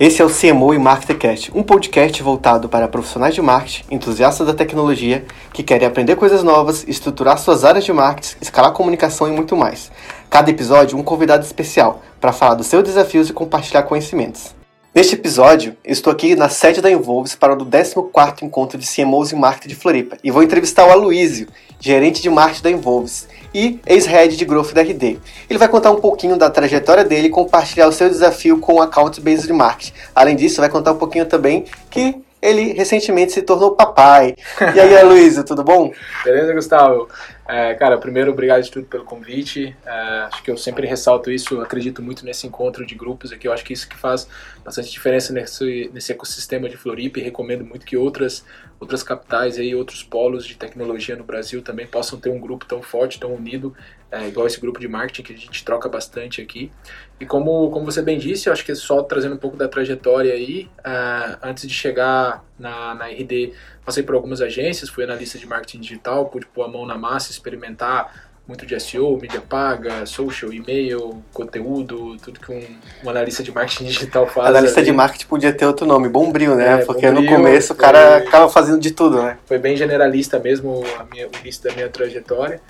[0.00, 4.54] Esse é o CMO e Marketercast, um podcast voltado para profissionais de marketing, entusiastas da
[4.54, 9.54] tecnologia, que querem aprender coisas novas, estruturar suas áreas de marketing, escalar comunicação e muito
[9.54, 9.92] mais.
[10.30, 14.54] Cada episódio, um convidado especial para falar dos seus desafios e compartilhar conhecimentos.
[14.94, 19.36] Neste episódio, estou aqui na sede da Envolves para o 14º encontro de CMOs e
[19.36, 21.46] Marketing de Floripa e vou entrevistar o Aloísio,
[21.80, 25.18] gerente de marketing da Envolves e ex-head de growth da RD.
[25.48, 28.82] Ele vai contar um pouquinho da trajetória dele e compartilhar o seu desafio com o
[28.82, 29.92] Account Based Marketing.
[30.14, 34.34] Além disso, vai contar um pouquinho também que ele recentemente se tornou papai.
[34.74, 35.92] E aí, Aloysio, tudo bom?
[36.24, 37.08] Beleza, Gustavo?
[37.46, 39.76] É, cara, primeiro, obrigado de tudo pelo convite.
[39.84, 39.90] É,
[40.28, 43.48] acho que eu sempre ressalto isso, acredito muito nesse encontro de grupos aqui.
[43.48, 44.28] Eu acho que isso que faz
[44.64, 48.44] bastante diferença nesse, nesse ecossistema de Floripa e recomendo muito que outras,
[48.78, 52.80] outras capitais e outros polos de tecnologia no Brasil também possam ter um grupo tão
[52.80, 53.74] forte, tão unido,
[54.10, 56.70] é, igual esse grupo de marketing que a gente troca bastante aqui.
[57.18, 59.68] E como, como você bem disse, eu acho que é só trazendo um pouco da
[59.68, 63.52] trajetória aí, uh, antes de chegar na, na RD,
[63.84, 67.30] passei por algumas agências, fui analista de marketing digital, pude pôr a mão na massa,
[67.30, 72.66] experimentar muito de SEO, mídia paga, social, e-mail, conteúdo, tudo que um,
[73.04, 74.48] um analista de marketing digital faz.
[74.48, 76.80] Analista de marketing podia ter outro nome, Bombril, né?
[76.80, 79.38] É, Porque Bombril, no começo o cara acaba fazendo de tudo, né?
[79.46, 82.60] Foi bem generalista mesmo a minha, o início da minha trajetória.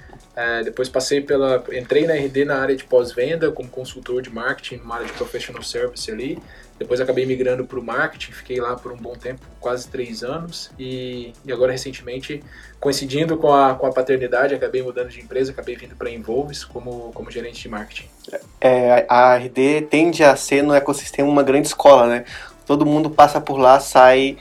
[0.41, 1.63] É, depois passei pela.
[1.71, 5.63] Entrei na RD na área de pós-venda, como consultor de marketing, numa área de professional
[5.63, 6.39] service ali.
[6.79, 10.71] Depois acabei migrando para o marketing, fiquei lá por um bom tempo, quase três anos.
[10.79, 12.43] E, e agora, recentemente,
[12.81, 16.65] coincidindo com a, com a paternidade, acabei mudando de empresa, acabei vindo para a Involves
[16.65, 18.09] como, como gerente de marketing.
[18.63, 22.25] É, a RD tende a ser no ecossistema uma grande escola, né?
[22.65, 24.39] Todo mundo passa por lá, sai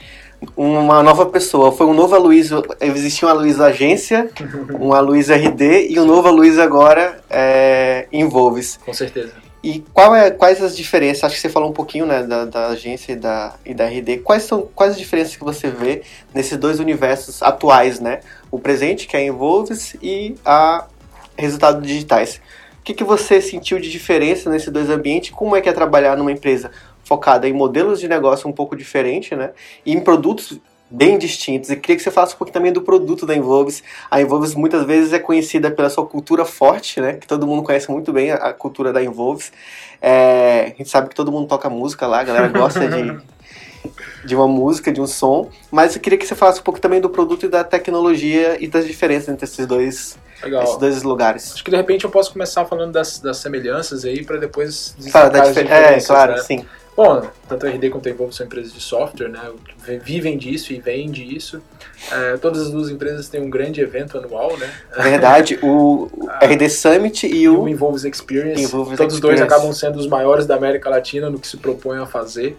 [0.55, 1.71] uma nova pessoa.
[1.71, 4.29] Foi um novo Aloysio, existia uma Aloysio Agência,
[4.79, 8.79] um Aloysio RD e um novo Aloysio agora é, Envolves.
[8.85, 9.33] Com certeza.
[9.61, 11.25] E qual é, quais as diferenças?
[11.25, 14.19] Acho que você falou um pouquinho né, da, da agência e da, e da RD.
[14.19, 18.21] Quais são quais as diferenças que você vê nesses dois universos atuais, né?
[18.49, 20.87] O presente, que é a Envolves, e a
[21.37, 22.39] resultados digitais.
[22.79, 25.31] O que, que você sentiu de diferença nesses dois ambientes?
[25.31, 26.71] Como é que é trabalhar numa empresa
[27.09, 29.49] focada em modelos de negócio um pouco diferente, né?
[29.83, 31.71] E em produtos bem distintos.
[31.71, 33.83] E queria que você falasse um pouquinho também do produto da Involves.
[34.11, 37.13] A Involves muitas vezes é conhecida pela sua cultura forte, né?
[37.13, 39.51] Que todo mundo conhece muito bem a, cultura da Involves.
[39.99, 43.19] É, a gente sabe que todo mundo toca música lá, a galera gosta de,
[44.23, 45.49] de uma música, de um som.
[45.71, 48.67] Mas eu queria que você falasse um pouco também do produto e da tecnologia e
[48.67, 50.63] das diferenças entre esses dois Legal.
[50.63, 51.53] esses dois lugares.
[51.53, 55.29] Acho que de repente eu posso começar falando das, das semelhanças aí para depois Fala
[55.29, 56.41] da É, claro, né?
[56.41, 56.65] sim.
[56.99, 59.39] Bom, tanto a RD quanto a Evolve são empresas de software, né?
[60.03, 61.61] Vivem disso e vendem disso.
[62.11, 64.69] É, todas as duas empresas têm um grande evento anual, né?
[64.97, 66.09] Verdade, o
[66.43, 68.69] RD Summit e o, o Involves Experience.
[68.97, 72.05] Todos os dois acabam sendo os maiores da América Latina no que se propõe a
[72.05, 72.57] fazer.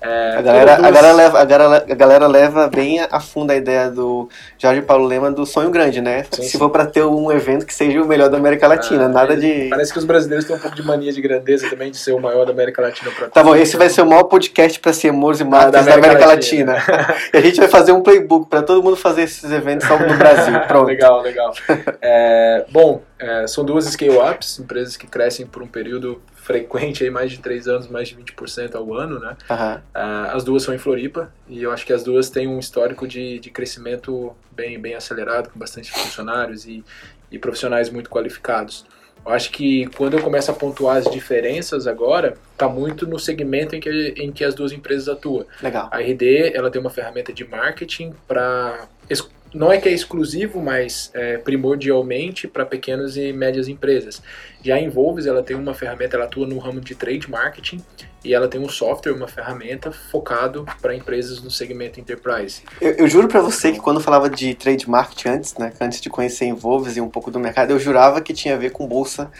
[0.00, 3.56] É, a, galera, a, galera leva, a, galera, a galera leva bem a fundo a
[3.56, 6.24] ideia do Jorge Paulo Lema do sonho grande, né?
[6.30, 6.58] Sim, Se sim.
[6.58, 9.68] for para ter um evento que seja o melhor da América Latina, ah, nada de.
[9.68, 12.20] Parece que os brasileiros têm um pouco de mania de grandeza também, de ser o
[12.20, 13.10] maior da América Latina.
[13.10, 15.70] Pra tá bom, esse vai ser o maior podcast para ser amores e marcas ah,
[15.70, 16.72] da América, da América Latina.
[16.72, 17.14] Latina.
[17.34, 20.16] e a gente vai fazer um playbook para todo mundo fazer esses eventos só no
[20.16, 20.58] Brasil.
[20.66, 20.86] Pronto.
[20.86, 21.52] legal, legal.
[22.00, 27.30] É, bom, é, são duas scale-ups, empresas que crescem por um período frequente, aí, mais
[27.30, 29.36] de três anos, mais de 20% ao ano, né?
[29.48, 29.76] Uhum.
[29.76, 33.06] Uh, as duas são em Floripa e eu acho que as duas têm um histórico
[33.06, 36.84] de, de crescimento bem, bem acelerado, com bastante funcionários e,
[37.30, 38.84] e profissionais muito qualificados.
[39.24, 43.76] Eu acho que quando eu começo a pontuar as diferenças agora, está muito no segmento
[43.76, 45.46] em que, em que as duas empresas atuam.
[45.62, 45.88] Legal.
[45.92, 48.88] A RD ela tem uma ferramenta de marketing para
[49.52, 54.22] não é que é exclusivo, mas é, primordialmente para pequenas e médias empresas.
[54.62, 57.82] Já a Involves, ela tem uma ferramenta, ela atua no ramo de trade marketing
[58.24, 62.62] e ela tem um software, uma ferramenta focado para empresas no segmento enterprise.
[62.80, 66.00] Eu, eu juro para você que quando eu falava de trade marketing antes, né, antes
[66.00, 68.70] de conhecer a Involves e um pouco do mercado, eu jurava que tinha a ver
[68.70, 69.30] com bolsa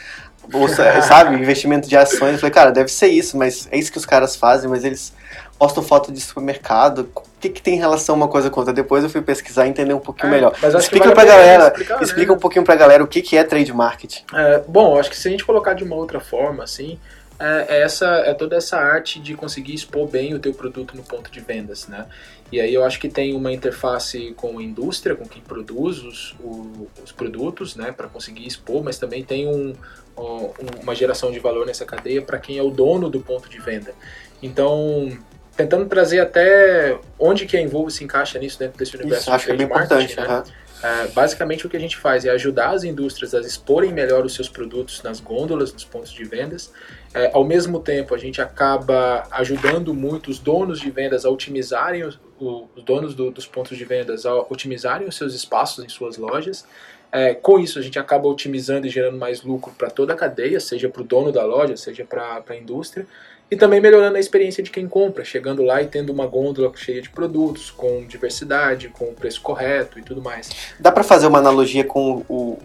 [0.49, 2.33] bolsa, sabe, investimento de ações.
[2.33, 5.13] Eu falei, cara, deve ser isso, mas é isso que os caras fazem, mas eles
[5.61, 7.11] postam foto de supermercado.
[7.15, 8.73] O que, que tem relação uma coisa com outra?
[8.73, 10.55] Depois eu fui pesquisar e entender um pouquinho é, melhor.
[10.79, 12.03] explica vale pra galera, explicar, né?
[12.03, 12.39] explica né?
[12.39, 14.25] um pouquinho pra galera o que, que é trade marketing.
[14.33, 16.99] É, bom, acho que se a gente colocar de uma outra forma, assim,
[17.39, 21.03] é, é, essa, é toda essa arte de conseguir expor bem o teu produto no
[21.03, 22.07] ponto de vendas, né?
[22.51, 26.35] E aí eu acho que tem uma interface com a indústria, com quem produz os,
[26.41, 29.75] o, os produtos, né, para conseguir expor, mas também tem um,
[30.19, 30.51] um,
[30.83, 33.95] uma geração de valor nessa cadeia para quem é o dono do ponto de venda.
[34.43, 35.17] Então,
[35.61, 39.47] tentando trazer até onde que a Envolve se encaixa nisso dentro desse universo Isso, acho
[39.47, 40.43] que é bem importante, né?
[40.83, 44.35] É, basicamente, o que a gente faz é ajudar as indústrias a exporem melhor os
[44.35, 46.73] seus produtos nas gôndolas, nos pontos de vendas.
[47.13, 52.05] É, ao mesmo tempo, a gente acaba ajudando muito os donos de vendas a otimizarem,
[52.05, 56.17] os, os donos do, dos pontos de vendas a otimizarem os seus espaços em suas
[56.17, 56.65] lojas.
[57.13, 60.59] É, com isso, a gente acaba otimizando e gerando mais lucro para toda a cadeia,
[60.61, 63.07] seja para o dono da loja, seja para a indústria.
[63.51, 67.03] E também melhorando a experiência de quem compra, chegando lá e tendo uma gôndola cheia
[67.03, 70.49] de produtos, com diversidade, com o preço correto e tudo mais.
[70.79, 72.59] Dá para fazer uma analogia com o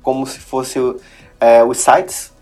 [0.00, 0.78] como se fosse
[1.40, 2.32] é, os sites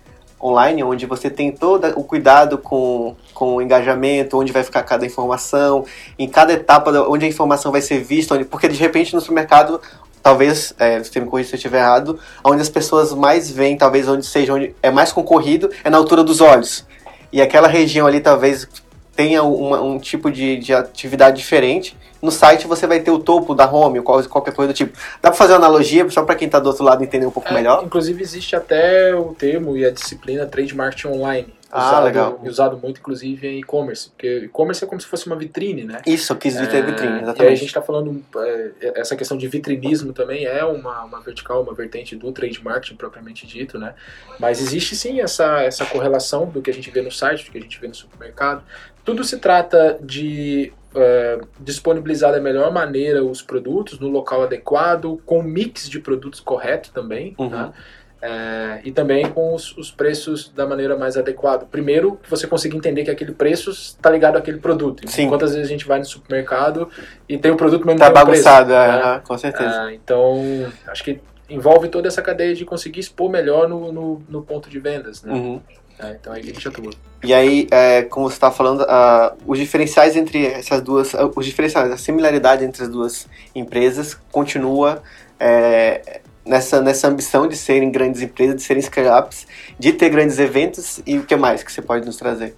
[0.40, 5.04] online, onde você tem todo o cuidado com, com o engajamento, onde vai ficar cada
[5.04, 5.84] informação,
[6.18, 9.80] em cada etapa onde a informação vai ser vista, onde, porque de repente no supermercado,
[10.22, 14.24] talvez, é, me corrija se eu estiver errado, onde as pessoas mais veem, talvez onde
[14.26, 16.86] seja onde é mais concorrido, é na altura dos olhos
[17.32, 18.68] e aquela região ali talvez
[19.14, 21.96] tenha uma, um tipo de, de atividade diferente.
[22.20, 24.96] No site você vai ter o topo da home, qualquer coisa do tipo.
[25.22, 27.48] Dá para fazer uma analogia, só para quem está do outro lado entender um pouco
[27.48, 27.82] é, melhor?
[27.84, 31.55] Inclusive existe até o termo e a disciplina trade marketing online.
[31.70, 32.40] Ah, usado, legal.
[32.44, 34.10] Usado muito, inclusive, em e-commerce.
[34.10, 36.00] Porque e-commerce é como se fosse uma vitrine, né?
[36.06, 37.42] Isso, eu quis dizer é, vitrine, exatamente.
[37.42, 41.20] E aí a gente está falando, é, essa questão de vitrinismo também é uma, uma
[41.20, 43.94] vertical, uma vertente do trade marketing propriamente dito, né?
[44.38, 47.58] Mas existe sim essa, essa correlação do que a gente vê no site, do que
[47.58, 48.62] a gente vê no supermercado.
[49.04, 55.42] Tudo se trata de é, disponibilizar da melhor maneira os produtos no local adequado, com
[55.42, 57.50] mix de produtos correto também, uhum.
[57.50, 57.72] tá?
[58.20, 61.66] É, e também com os, os, preços da maneira mais adequada.
[61.70, 65.08] Primeiro, que você consiga entender que aquele preço está ligado àquele produto.
[65.08, 65.28] Sim.
[65.28, 66.88] Quantas vezes a gente vai no supermercado
[67.28, 69.22] e tem o produto mesmo Tá bagunçado, é, né?
[69.22, 69.90] com certeza.
[69.90, 70.42] É, então,
[70.86, 74.78] acho que envolve toda essa cadeia de conseguir expor melhor no, no, no ponto de
[74.78, 75.22] vendas.
[75.22, 75.32] Né?
[75.34, 75.60] Uhum.
[75.98, 76.90] É, então aí a gente atua.
[77.22, 81.46] E aí, é, como você estava falando, uh, os diferenciais entre essas duas, uh, os
[81.46, 85.02] diferenciais, a similaridade entre as duas empresas continua
[85.40, 89.46] é, nessa, nessa ambição de serem grandes empresas, de serem scale-ups,
[89.78, 92.54] de ter grandes eventos e o que mais que você pode nos trazer?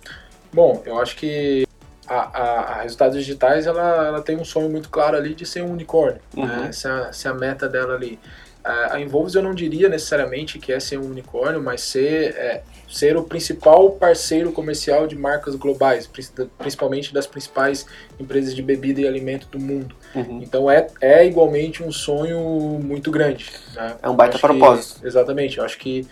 [0.53, 1.67] Bom, eu acho que
[2.07, 5.63] a, a, a Resultados Digitais ela, ela tem um sonho muito claro ali de ser
[5.63, 6.21] um unicórnio.
[6.37, 6.47] Uhum.
[6.47, 6.67] Né?
[6.69, 8.19] Essa, essa é a meta dela ali.
[8.65, 13.17] A Involves eu não diria necessariamente que é ser um unicórnio, mas ser, é, ser
[13.17, 16.11] o principal parceiro comercial de marcas globais,
[16.59, 17.87] principalmente das principais
[18.21, 19.95] empresas de bebida e alimento do mundo.
[20.15, 20.43] Uhum.
[20.43, 22.39] Então é, é igualmente um sonho
[22.83, 23.51] muito grande.
[23.75, 23.97] Né?
[24.03, 25.01] É um baita Acho propósito.
[25.01, 25.59] Que, exatamente.
[25.59, 26.07] Eu acho que,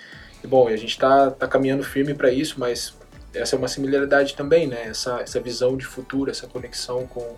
[0.45, 2.95] bom, a gente está tá caminhando firme para isso, mas
[3.35, 4.87] essa é uma similaridade também, né?
[4.89, 7.37] Essa, essa visão de futuro, essa conexão com,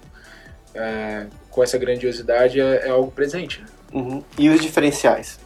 [0.75, 3.61] é, com essa grandiosidade é, é algo presente.
[3.61, 3.67] Né?
[3.93, 4.23] Uhum.
[4.39, 5.39] E os diferenciais?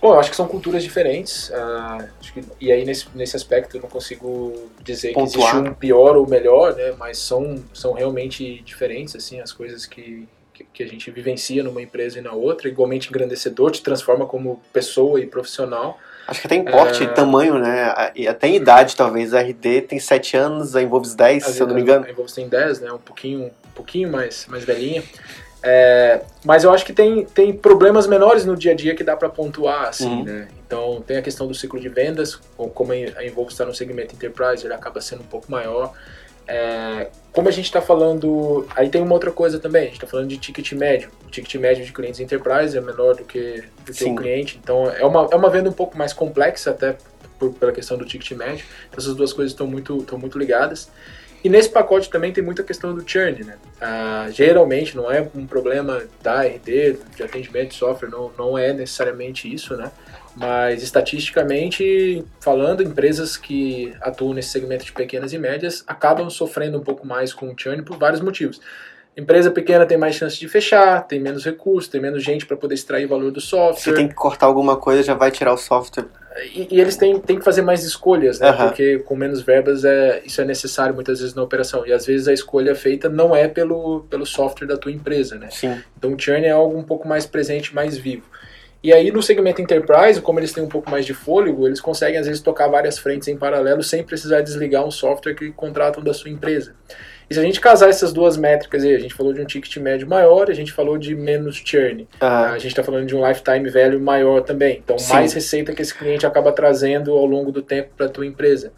[0.00, 1.48] Bom, eu acho que são culturas diferentes.
[1.48, 5.32] Uh, que, e aí, nesse, nesse aspecto, eu não consigo dizer Pontuar.
[5.32, 6.94] que existe um pior ou melhor, né?
[6.98, 11.80] Mas são, são realmente diferentes, assim, as coisas que, que, que a gente vivencia numa
[11.80, 12.68] empresa e na outra.
[12.68, 15.98] Igualmente engrandecedor, te transforma como pessoa e profissional.
[16.28, 17.08] Acho que até em porte e É.
[17.08, 18.12] tamanho, né?
[18.14, 19.32] E até em idade, talvez.
[19.32, 22.04] A RD tem 7 anos, a Involves 10, se eu não me engano.
[22.04, 22.92] A Involves tem 10, né?
[22.92, 25.02] Um pouquinho, um pouquinho mais, mais velhinha.
[25.68, 29.16] É, mas eu acho que tem, tem problemas menores no dia a dia que dá
[29.16, 30.22] para pontuar, assim, Uhum.
[30.24, 30.48] né?
[30.64, 32.38] Então tem a questão do ciclo de vendas,
[32.72, 35.92] como a Involve está no segmento enterprise, ele acaba sendo um pouco maior.
[36.46, 40.06] É, como a gente está falando, aí tem uma outra coisa também, a gente está
[40.06, 41.10] falando de ticket médio.
[41.26, 44.88] O ticket médio de clientes enterprise é menor do que, do que o cliente, então
[44.88, 46.96] é uma, é uma venda um pouco mais complexa até
[47.40, 48.64] por, pela questão do ticket médio.
[48.88, 50.88] Então essas duas coisas estão muito, estão muito ligadas.
[51.44, 53.56] E nesse pacote também tem muita questão do churn, né?
[53.80, 58.72] Ah, geralmente não é um problema da RD, de atendimento de software, não, não é
[58.72, 59.90] necessariamente isso, né?
[60.34, 66.82] Mas estatisticamente falando, empresas que atuam nesse segmento de pequenas e médias acabam sofrendo um
[66.82, 68.60] pouco mais com o churn por vários motivos.
[69.16, 72.74] Empresa pequena tem mais chance de fechar, tem menos recursos, tem menos gente para poder
[72.74, 73.94] extrair valor do Se software.
[73.94, 76.04] tem que cortar alguma coisa, já vai tirar o software.
[76.54, 78.50] E, e eles têm, têm que fazer mais escolhas, né?
[78.50, 78.66] Aham.
[78.66, 81.86] Porque com menos verbas é, isso é necessário muitas vezes na operação.
[81.86, 85.48] E às vezes a escolha feita não é pelo, pelo software da tua empresa, né?
[85.50, 85.80] Sim.
[85.96, 88.24] Então o churn é algo um pouco mais presente, mais vivo.
[88.82, 92.18] E aí no segmento enterprise, como eles têm um pouco mais de fôlego, eles conseguem
[92.18, 96.12] às vezes tocar várias frentes em paralelo sem precisar desligar um software que contratam da
[96.12, 96.74] sua empresa.
[97.28, 99.76] E se a gente casar essas duas métricas aí, a gente falou de um ticket
[99.78, 102.06] médio maior, a gente falou de menos churn.
[102.20, 104.80] Ah, A gente está falando de um lifetime value maior também.
[104.84, 105.12] Então, Sim.
[105.12, 108.72] mais receita que esse cliente acaba trazendo ao longo do tempo para a tua empresa.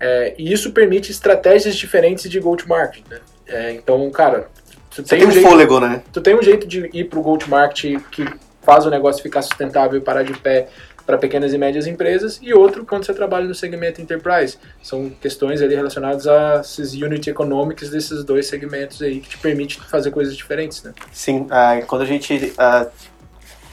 [0.00, 3.04] É, e isso permite estratégias diferentes de go-to-market.
[3.10, 3.20] Né?
[3.46, 4.48] É, então, cara,
[4.90, 6.02] tu tem, tem um um jeito, fôlego, né?
[6.12, 8.26] tu tem um jeito de ir para o go-to-market que
[8.62, 10.68] faz o negócio ficar sustentável e parar de pé
[11.04, 14.58] para pequenas e médias empresas e outro quando você trabalha no segmento enterprise.
[14.82, 19.80] São questões ali relacionadas a esses unit economics desses dois segmentos aí que te permite
[19.80, 20.92] fazer coisas diferentes, né?
[21.12, 22.90] Sim, uh, quando a gente uh,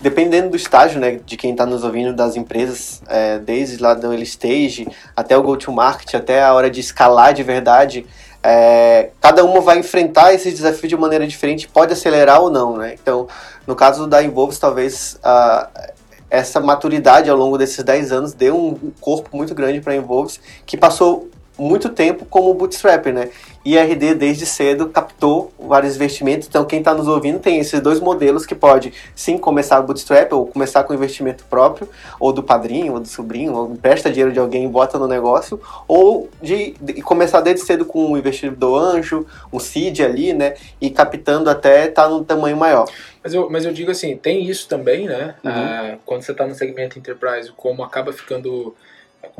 [0.02, 4.08] dependendo do estágio, né, de quem está nos ouvindo das empresas, é, desde lá do
[4.08, 8.06] early stage até o go-to-market, até a hora de escalar de verdade,
[8.42, 12.96] é, cada uma vai enfrentar esse desafio de maneira diferente, pode acelerar ou não, né?
[13.02, 13.28] Então,
[13.68, 15.70] no caso da Involves, talvez a,
[16.30, 20.40] essa maturidade ao longo desses 10 anos deu um corpo muito grande para a Involves,
[20.66, 21.30] que passou
[21.60, 23.30] muito tempo como bootstrapper, né?
[23.64, 27.80] E a RD desde cedo captou vários investimentos, então quem está nos ouvindo tem esses
[27.82, 31.90] dois modelos que pode sim começar bootstrap ou começar com investimento próprio,
[32.20, 35.62] ou do padrinho, ou do sobrinho, ou empresta dinheiro de alguém e bota no negócio,
[35.88, 40.56] ou de, de começar desde cedo com um investidor anjo, um seed ali, né?
[40.80, 42.88] E captando até estar tá no tamanho maior.
[43.22, 45.36] Mas eu, mas eu digo assim, tem isso também, né?
[45.44, 45.52] Uhum.
[45.52, 48.74] Ah, quando você está no segmento enterprise, como acaba ficando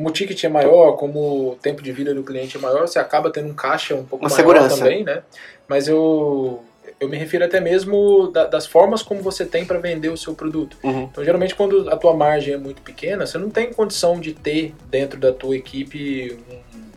[0.00, 2.98] como o ticket é maior, como o tempo de vida do cliente é maior, você
[2.98, 4.78] acaba tendo um caixa um pouco Uma maior segurança.
[4.78, 5.22] também, né?
[5.68, 6.64] Mas eu
[6.98, 10.34] eu me refiro até mesmo da, das formas como você tem para vender o seu
[10.34, 10.76] produto.
[10.82, 11.02] Uhum.
[11.02, 14.74] Então, geralmente, quando a tua margem é muito pequena, você não tem condição de ter
[14.90, 16.38] dentro da tua equipe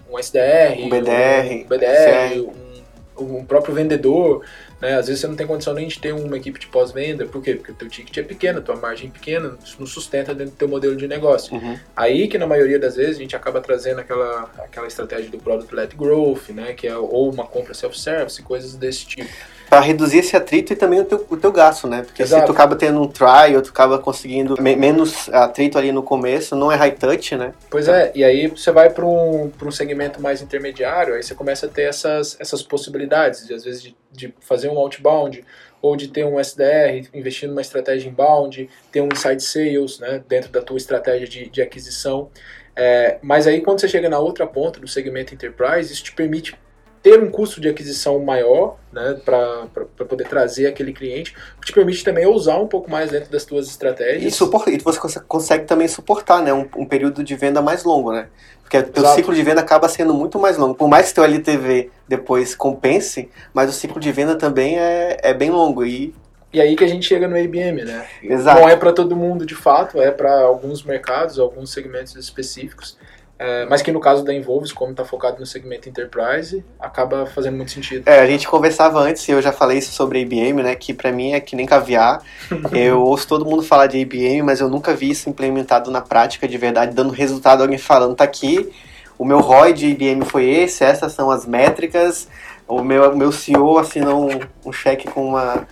[0.10, 2.54] um, um SDR, um BDR, um, BDR
[3.18, 4.46] um, um próprio vendedor.
[4.84, 4.98] Né?
[4.98, 7.54] Às vezes você não tem condição nem de ter uma equipe de pós-venda, por quê?
[7.54, 10.56] Porque o teu ticket é pequeno, a tua margem é pequena, isso não sustenta dentro
[10.56, 11.56] do teu modelo de negócio.
[11.56, 11.80] Uhum.
[11.96, 15.74] Aí que na maioria das vezes a gente acaba trazendo aquela, aquela estratégia do Product
[15.74, 16.74] Led Growth, né?
[16.74, 19.32] que é ou uma compra self-service, coisas desse tipo
[19.74, 22.04] para reduzir esse atrito e também o teu, o teu gasto, né?
[22.04, 22.42] Porque Exato.
[22.42, 26.04] se tu acaba tendo um try, ou tu acaba conseguindo me, menos atrito ali no
[26.04, 27.54] começo, não é high touch, né?
[27.72, 31.66] Pois é, e aí você vai para um, um segmento mais intermediário, aí você começa
[31.66, 35.44] a ter essas, essas possibilidades, de, às vezes de, de fazer um outbound,
[35.82, 40.52] ou de ter um SDR, investir numa estratégia inbound, ter um inside sales, né, dentro
[40.52, 42.30] da tua estratégia de, de aquisição.
[42.76, 46.56] É, mas aí quando você chega na outra ponta do segmento enterprise, isso te permite
[47.04, 49.68] ter um custo de aquisição maior, né, para
[50.08, 53.44] poder trazer aquele cliente, o que te permite também usar um pouco mais dentro das
[53.44, 54.24] tuas estratégias.
[54.24, 58.14] E, suporta, e você consegue também suportar, né, um, um período de venda mais longo,
[58.14, 58.30] né?
[58.64, 60.74] Porque o ciclo de venda acaba sendo muito mais longo.
[60.74, 65.34] Por mais que teu LTV depois compense, mas o ciclo de venda também é, é
[65.34, 66.16] bem longo e
[66.54, 68.06] e aí que a gente chega no ABM, né?
[68.22, 68.62] Exato.
[68.62, 72.96] Não é para todo mundo de fato, é para alguns mercados, alguns segmentos específicos.
[73.46, 77.58] É, mas que no caso da Involves, como está focado no segmento Enterprise, acaba fazendo
[77.58, 78.08] muito sentido.
[78.08, 81.12] É, a gente conversava antes, e eu já falei isso sobre IBM, né, que para
[81.12, 82.24] mim é que nem caviar.
[82.72, 86.48] eu ouço todo mundo falar de IBM, mas eu nunca vi isso implementado na prática
[86.48, 88.72] de verdade, dando resultado, alguém falando, tá aqui,
[89.20, 92.30] o meu ROI de IBM foi esse, essas são as métricas,
[92.66, 95.68] o meu, o meu CEO assinou um, um cheque com uma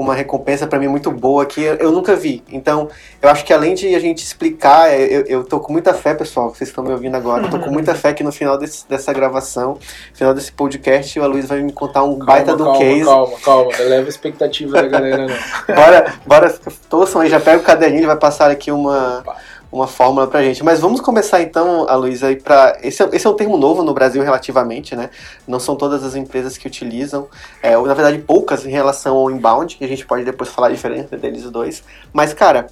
[0.00, 2.42] com uma recompensa para mim muito boa que eu nunca vi.
[2.50, 2.88] Então,
[3.20, 6.14] eu acho que além de a gente explicar, é, eu, eu tô com muita fé,
[6.14, 8.88] pessoal, vocês estão me ouvindo agora, eu tô com muita fé que no final desse,
[8.88, 12.64] dessa gravação, no final desse podcast, o Luiz vai me contar um calma, baita do
[12.64, 13.04] calma, case.
[13.04, 15.36] Calma, calma, não leva a expectativa da galera, não.
[15.76, 19.18] bora, bora, torçam aí, já pega o caderninho, vai passar aqui uma...
[19.18, 20.64] Opa uma fórmula pra gente.
[20.64, 23.94] Mas vamos começar então, a Luísa, para esse, é, esse é um termo novo no
[23.94, 25.10] Brasil relativamente, né?
[25.46, 27.28] Não são todas as empresas que utilizam,
[27.62, 30.70] é, na verdade poucas em relação ao inbound, que a gente pode depois falar a
[30.70, 31.84] diferença deles dois.
[32.12, 32.66] Mas cara,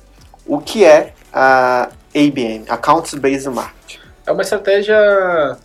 [0.47, 4.01] o que é a ABM, Accounts Based Marketing?
[4.27, 5.57] É uma estratégia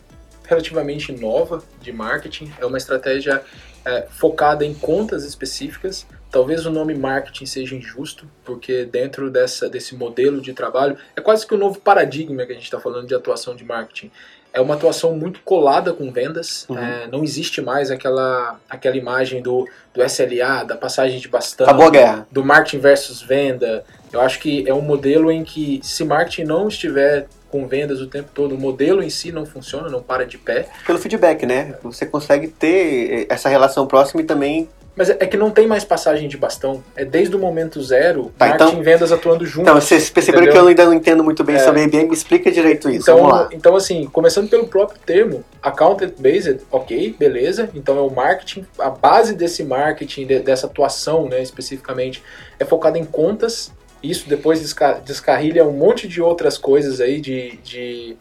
[0.45, 3.41] relativamente nova de marketing, é uma estratégia
[3.85, 9.95] é, focada em contas específicas Talvez o nome marketing seja injusto, porque dentro dessa, desse
[9.95, 13.05] modelo de trabalho, é quase que o um novo paradigma que a gente está falando
[13.05, 14.09] de atuação de marketing.
[14.51, 16.75] É uma atuação muito colada com vendas, uhum.
[16.75, 21.85] é, não existe mais aquela, aquela imagem do, do SLA, da passagem de bastão, Acabou
[21.85, 22.27] a guerra.
[22.31, 23.85] do marketing versus venda.
[24.11, 28.07] Eu acho que é um modelo em que, se marketing não estiver com vendas o
[28.07, 30.67] tempo todo, o modelo em si não funciona, não para de pé.
[30.83, 31.75] Pelo feedback, né?
[31.83, 36.27] Você consegue ter essa relação próxima e também mas é que não tem mais passagem
[36.27, 36.83] de bastão.
[36.95, 39.69] É desde o momento zero, tá, marketing então, e vendas atuando juntos.
[39.69, 40.61] Então, vocês perceberam entendeu?
[40.61, 42.07] que eu ainda não entendo muito bem é, sobre IBM.
[42.09, 43.01] Me explica direito isso.
[43.01, 43.49] Então, Vamos lá.
[43.51, 47.69] então, assim, começando pelo próprio termo, account based, ok, beleza.
[47.73, 52.23] Então é o marketing, a base desse marketing, de, dessa atuação, né, especificamente,
[52.59, 53.71] é focada em contas.
[54.01, 54.61] Isso depois
[55.03, 58.17] descarrilha um monte de outras coisas aí de, de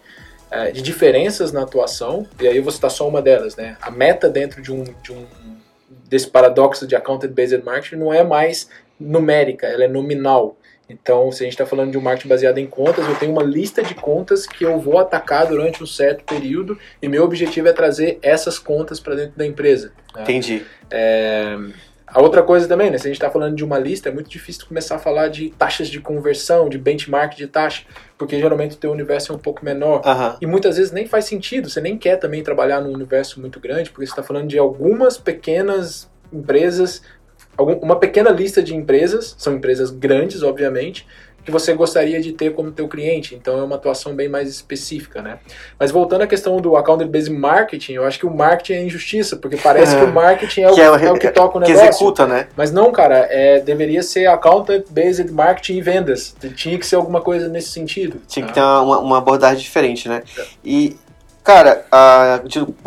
[0.51, 3.75] é, de diferenças na atuação, e aí eu vou citar só uma delas, né?
[3.81, 5.25] A meta dentro de um, de um
[6.13, 8.69] desse paradoxo de Accounted-Based Marketing não é mais
[9.01, 10.59] numérica, ela é nominal.
[10.87, 13.43] Então, se a gente está falando de um marketing baseado em contas, eu tenho uma
[13.43, 17.73] lista de contas que eu vou atacar durante um certo período e meu objetivo é
[17.73, 19.95] trazer essas contas para dentro da empresa.
[20.15, 20.23] Né?
[20.23, 20.67] Entendi.
[20.91, 21.57] É,
[22.07, 22.99] a outra coisa também, né?
[22.99, 25.49] Se a gente está falando de uma lista, é muito difícil começar a falar de
[25.49, 27.85] taxas de conversão, de benchmark de taxa,
[28.23, 30.01] porque geralmente o teu universo é um pouco menor.
[30.41, 33.91] E muitas vezes nem faz sentido, você nem quer também trabalhar num universo muito grande,
[33.91, 37.03] porque você está falando de algumas pequenas empresas,
[37.57, 41.05] algum- uma pequena lista de empresas, são empresas grandes, obviamente,
[41.45, 43.35] que você gostaria de ter como teu cliente.
[43.35, 45.39] Então é uma atuação bem mais específica, né?
[45.79, 49.37] Mas voltando à questão do account based marketing, eu acho que o marketing é injustiça,
[49.37, 51.69] porque parece que o marketing é o Que é é o, que toca o Que
[51.69, 51.89] negócio.
[51.91, 52.47] executa, né?
[52.57, 56.35] Mas não, cara, é, deveria ser account based marketing e vendas.
[56.55, 58.21] Tinha que ser alguma coisa nesse sentido.
[58.29, 58.61] Tinha que tá?
[58.61, 60.23] ter uma, uma abordagem diferente, né?
[60.65, 60.97] E,
[61.43, 62.41] cara, a-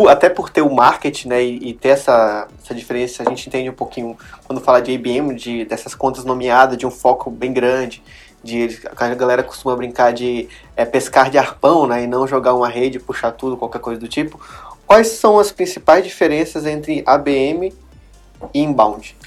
[0.09, 3.69] até por ter o marketing, né, e, e ter essa, essa diferença, a gente entende
[3.69, 8.01] um pouquinho quando fala de IBM, de, dessas contas nomeadas, de um foco bem grande,
[8.45, 10.47] de a galera costuma brincar de
[10.77, 14.07] é, pescar de arpão, né, e não jogar uma rede, puxar tudo, qualquer coisa do
[14.07, 14.39] tipo.
[14.85, 17.73] Quais são as principais diferenças entre ABM
[18.53, 19.17] e inbound?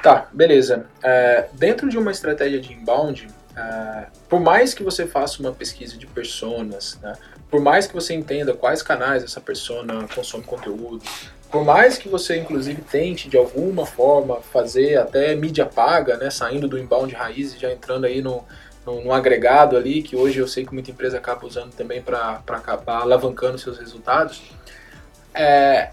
[0.00, 0.86] Tá, beleza.
[1.02, 3.26] É, dentro de uma estratégia de inbound,
[3.56, 7.14] é, por mais que você faça uma pesquisa de personas, né,
[7.50, 11.02] por mais que você entenda quais canais essa persona consome conteúdo,
[11.50, 16.68] por mais que você, inclusive, tente de alguma forma fazer até mídia paga, né, saindo
[16.68, 18.44] do inbound raiz e já entrando aí no,
[18.84, 22.42] no, no agregado ali, que hoje eu sei que muita empresa acaba usando também para
[22.48, 24.42] acabar alavancando seus resultados,
[25.34, 25.90] é,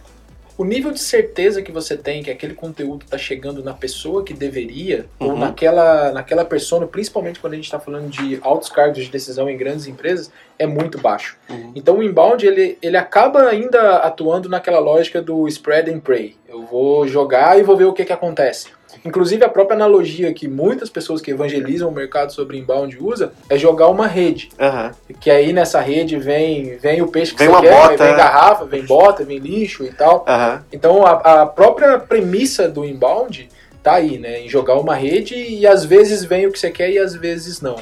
[0.63, 4.34] o nível de certeza que você tem que aquele conteúdo está chegando na pessoa que
[4.34, 5.39] deveria, ou Uhum.
[5.39, 9.58] naquela, naquela persona, principalmente quando a gente está falando de altos cargos de decisão em
[9.58, 11.36] grandes empresas, é muito baixo.
[11.50, 11.74] Uhum.
[11.75, 16.38] Então o inbound ele, ele acaba ainda atuando naquela lógica do spread and pray.
[16.48, 18.67] Eu vou jogar e vou ver o que, que acontece.
[19.05, 23.57] Inclusive a própria analogia que muitas pessoas que evangelizam o mercado sobre inbound usa é
[23.57, 24.50] jogar uma rede.
[24.59, 24.91] Aham.
[25.19, 28.17] Que aí nessa rede vem, vem o peixe que Vem você quer, bota, vem é.
[28.17, 30.25] garrafa, vem bota, vem lixo e tal.
[30.27, 30.63] Aham.
[30.71, 33.50] Então a, a própria premissa do inbound
[33.81, 34.41] tá aí, né?
[34.41, 37.62] Em jogar uma rede e às vezes vem o que você quer e às vezes
[37.62, 37.75] não.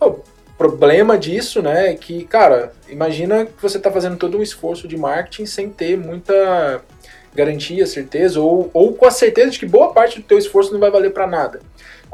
[0.00, 0.16] O
[0.68, 4.96] problema disso, né, é que, cara, imagina que você tá fazendo todo um esforço de
[4.96, 6.80] marketing sem ter muita
[7.34, 10.80] garantia, certeza, ou, ou com a certeza de que boa parte do teu esforço não
[10.80, 11.60] vai valer para nada.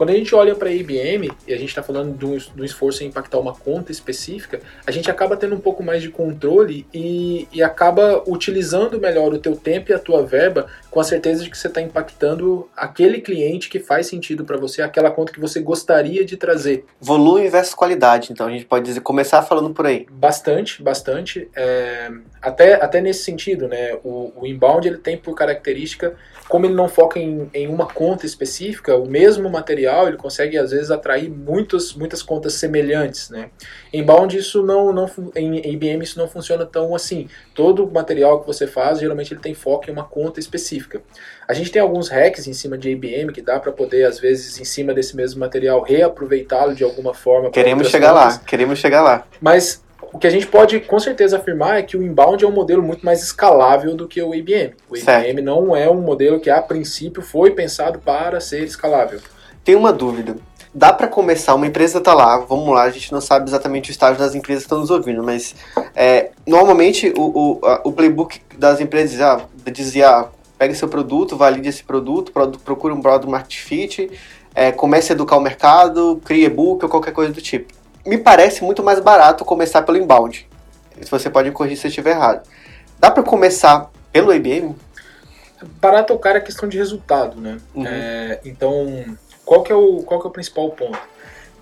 [0.00, 2.62] Quando a gente olha para a IBM e a gente está falando de um, de
[2.62, 6.08] um esforço em impactar uma conta específica, a gente acaba tendo um pouco mais de
[6.08, 11.04] controle e, e acaba utilizando melhor o teu tempo e a tua verba com a
[11.04, 15.34] certeza de que você está impactando aquele cliente que faz sentido para você, aquela conta
[15.34, 16.86] que você gostaria de trazer.
[16.98, 20.06] Volume versus qualidade, então a gente pode dizer, começar falando por aí.
[20.10, 21.46] Bastante, bastante.
[21.54, 23.98] É, até, até nesse sentido, né?
[24.02, 26.14] O, o inbound ele tem por característica,
[26.48, 30.70] como ele não foca em, em uma conta específica, o mesmo material ele consegue às
[30.70, 33.50] vezes atrair muitas, muitas contas semelhantes, né?
[33.92, 37.28] Inbound isso não, não em IBM isso não funciona tão assim.
[37.54, 41.00] Todo material que você faz geralmente ele tem foco em uma conta específica.
[41.46, 44.58] A gente tem alguns hacks em cima de IBM que dá para poder às vezes
[44.60, 47.50] em cima desse mesmo material reaproveitá-lo de alguma forma.
[47.50, 48.36] Queremos chegar contas.
[48.36, 49.26] lá, queremos chegar lá.
[49.40, 52.52] Mas o que a gente pode com certeza afirmar é que o inbound é um
[52.52, 54.74] modelo muito mais escalável do que o IBM.
[54.88, 55.28] O Certo.
[55.28, 59.20] IBM não é um modelo que a princípio foi pensado para ser escalável.
[59.70, 60.36] Tem uma dúvida.
[60.74, 63.92] Dá pra começar, uma empresa tá lá, vamos lá, a gente não sabe exatamente o
[63.92, 65.54] estágio das empresas que estão nos ouvindo, mas
[65.94, 67.22] é, normalmente o,
[67.60, 70.28] o, a- o playbook das empresas ah, dizia, ah,
[70.58, 74.10] pega seu produto, valide esse produto, produ- procura um product market fit,
[74.52, 77.72] é, comece a educar o mercado, crie e-book ou qualquer coisa do tipo.
[78.04, 80.48] Me parece muito mais barato começar pelo inbound.
[81.00, 82.44] Se você pode me corrigir se eu estiver errado.
[82.98, 84.74] Dá pra começar pelo IBM?
[85.80, 87.58] Barato é o cara é questão de resultado, né?
[87.74, 87.86] Uhum.
[87.86, 89.04] É, então,
[89.50, 90.96] qual que, é o, qual que é o principal ponto?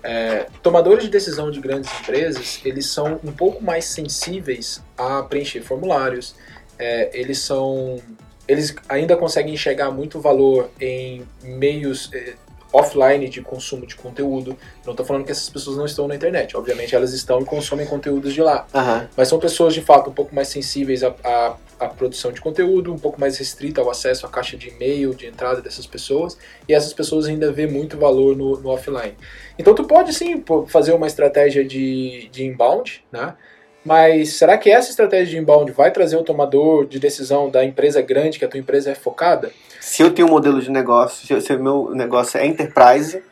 [0.03, 5.61] É, tomadores de decisão de grandes empresas, eles são um pouco mais sensíveis a preencher
[5.61, 6.35] formulários,
[6.77, 7.99] é, eles são...
[8.47, 12.35] Eles ainda conseguem enxergar muito valor em meios é,
[12.71, 14.55] offline de consumo de conteúdo.
[14.85, 17.87] Não estou falando que essas pessoas não estão na internet, obviamente elas estão e consomem
[17.87, 18.67] conteúdos de lá.
[18.71, 19.09] Aham.
[19.17, 22.93] Mas são pessoas de fato um pouco mais sensíveis à, à, à produção de conteúdo,
[22.93, 26.37] um pouco mais restrita ao acesso à caixa de e-mail, de entrada dessas pessoas,
[26.67, 29.15] e essas pessoas ainda vê muito valor no, no offline.
[29.57, 33.35] Então tu pode sim fazer uma estratégia de, de inbound, né?
[33.83, 38.01] Mas será que essa estratégia de inbound vai trazer o tomador de decisão da empresa
[38.01, 39.51] grande que a tua empresa é focada?
[39.79, 43.23] Se eu tenho um modelo de negócio, se, se o meu negócio é enterprise,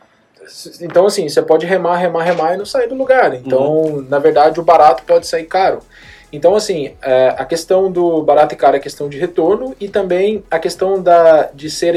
[0.80, 3.34] Então, assim, você pode remar, remar, remar e não sair do lugar.
[3.34, 5.80] Então, na verdade, o barato pode sair caro.
[6.32, 10.42] Então, assim, é, a questão do barato e caro é questão de retorno e também
[10.50, 11.94] a questão da, de ser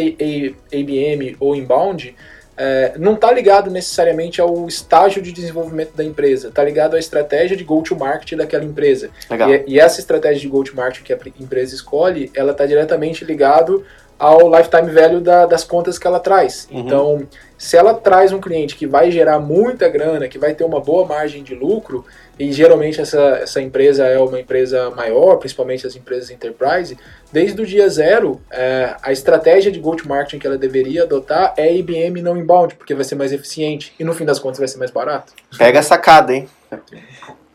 [0.74, 2.16] ABM ou inbound
[2.58, 7.58] é, não está ligado necessariamente ao estágio de desenvolvimento da empresa, está ligado à estratégia
[7.58, 9.10] de go-to-market daquela empresa.
[9.50, 13.84] E, e essa estratégia de go-to-market que a pre- empresa escolhe, ela está diretamente ligado
[14.22, 16.68] ao lifetime value da, das contas que ela traz.
[16.72, 16.80] Uhum.
[16.80, 20.80] Então, se ela traz um cliente que vai gerar muita grana, que vai ter uma
[20.80, 22.06] boa margem de lucro,
[22.38, 26.96] e geralmente essa, essa empresa é uma empresa maior, principalmente as empresas enterprise,
[27.32, 32.22] desde o dia zero, é, a estratégia de go-to-marketing que ela deveria adotar é IBM
[32.22, 34.92] não inbound, porque vai ser mais eficiente e no fim das contas vai ser mais
[34.92, 35.34] barato.
[35.58, 36.48] Pega a sacada, hein?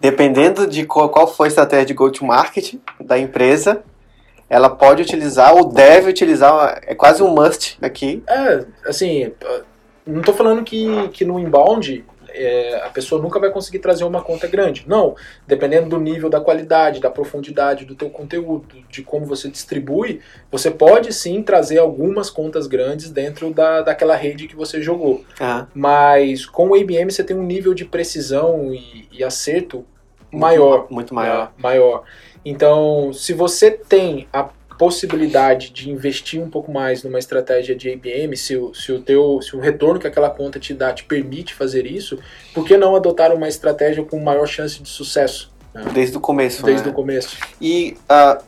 [0.00, 3.84] Dependendo de qual, qual foi a estratégia de go-to-market da empresa,
[4.48, 8.22] ela pode utilizar ou deve utilizar, é quase um must aqui.
[8.28, 9.32] É, assim,
[10.06, 12.04] não estou falando que, que no inbound
[12.36, 14.84] é, a pessoa nunca vai conseguir trazer uma conta grande.
[14.86, 20.20] Não, dependendo do nível da qualidade, da profundidade do teu conteúdo, de como você distribui,
[20.50, 25.24] você pode sim trazer algumas contas grandes dentro da, daquela rede que você jogou.
[25.40, 29.84] Ah, Mas com o IBM você tem um nível de precisão e, e acerto
[30.30, 30.86] maior.
[30.90, 31.46] Muito maior.
[31.46, 31.50] né?
[31.58, 32.04] maior.
[32.48, 34.44] Então, se você tem a
[34.78, 39.40] possibilidade de investir um pouco mais numa estratégia de IBM, se o, se o teu
[39.42, 42.18] se o retorno que aquela conta te dá te permite fazer isso,
[42.54, 45.90] por que não adotar uma estratégia com maior chance de sucesso né?
[45.92, 46.92] Desde o começo, desde né?
[46.92, 47.36] o começo?
[47.60, 48.40] E, ah,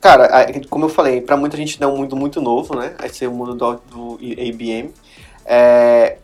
[0.00, 2.94] cara, como eu falei, pra muita gente não é um mundo muito novo, né?
[3.04, 4.90] Esse é o mundo do, do IBM.
[5.44, 6.18] É,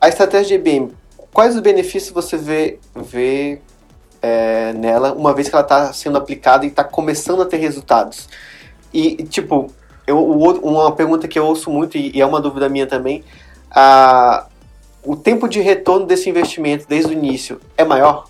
[0.00, 0.92] a estratégia de IBM,
[1.32, 3.60] quais os benefícios você vê, vê
[4.22, 8.28] é, nela, uma vez que ela está sendo aplicada e está começando a ter resultados?
[8.92, 9.72] E, tipo,
[10.06, 13.24] eu, uma pergunta que eu ouço muito, e, e é uma dúvida minha também,
[13.70, 14.46] a,
[15.04, 18.26] o tempo de retorno desse investimento desde o início é maior?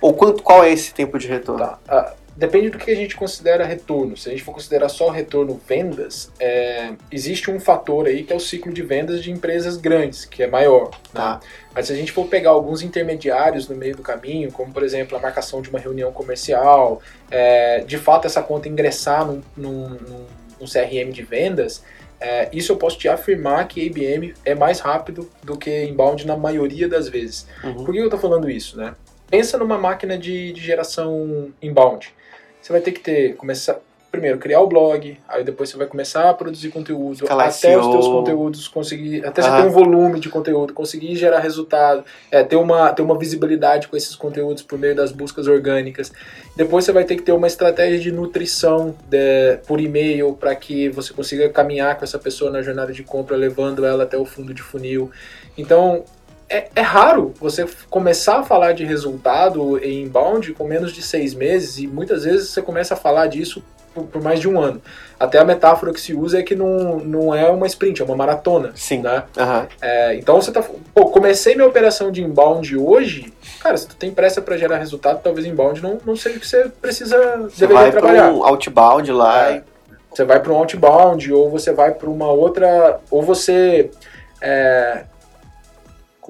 [0.00, 1.66] Ou quanto, qual é esse tempo de retorno?
[1.84, 2.14] Tá.
[2.34, 4.16] Depende do que a gente considera retorno.
[4.16, 8.36] Se a gente for considerar só retorno vendas, é, existe um fator aí que é
[8.36, 10.90] o ciclo de vendas de empresas grandes, que é maior.
[10.90, 10.98] né?
[11.12, 11.40] Tá.
[11.74, 15.16] Mas se a gente for pegar alguns intermediários no meio do caminho, como por exemplo
[15.16, 20.26] a marcação de uma reunião comercial, é, de fato essa conta ingressar num, num- num-
[20.60, 21.82] num CRM de vendas,
[22.18, 26.36] é, isso eu posso te afirmar que IBM é mais rápido do que inbound na
[26.36, 27.46] maioria das vezes.
[27.64, 27.84] Uhum.
[27.84, 28.94] Por que eu tô falando isso, né?
[29.28, 32.14] Pensa numa máquina de, de geração inbound.
[32.62, 33.78] Você vai ter que ter, começar,
[34.10, 38.06] primeiro, criar o blog, aí depois você vai começar a produzir conteúdo, até os teus
[38.06, 39.62] conteúdos conseguir, até você Aham.
[39.62, 43.96] ter um volume de conteúdo, conseguir gerar resultado, é, ter, uma, ter uma visibilidade com
[43.96, 46.12] esses conteúdos por meio das buscas orgânicas.
[46.54, 50.90] Depois você vai ter que ter uma estratégia de nutrição de- por e-mail para que
[50.90, 54.52] você consiga caminhar com essa pessoa na jornada de compra, levando ela até o fundo
[54.54, 55.10] de funil.
[55.56, 56.04] Então,
[56.58, 61.34] é, é raro você começar a falar de resultado em inbound com menos de seis
[61.34, 63.62] meses e muitas vezes você começa a falar disso
[63.94, 64.80] por, por mais de um ano.
[65.20, 68.16] Até a metáfora que se usa é que não, não é uma sprint, é uma
[68.16, 68.72] maratona.
[68.74, 69.02] Sim.
[69.02, 69.22] Né?
[69.38, 69.68] Aham.
[69.80, 70.64] É, então você tá.
[70.94, 73.32] Pô, comecei minha operação de inbound hoje.
[73.60, 76.48] Cara, se tu tem pressa para gerar resultado, talvez inbound não, não seja o que
[76.48, 77.16] você precisa
[77.48, 78.22] Você deveria vai trabalhar.
[78.24, 79.56] para um outbound lá É.
[79.58, 79.62] e
[80.10, 82.98] Você vai para um outbound, ou você vai para uma outra.
[83.10, 83.90] Ou você.
[84.40, 85.04] é,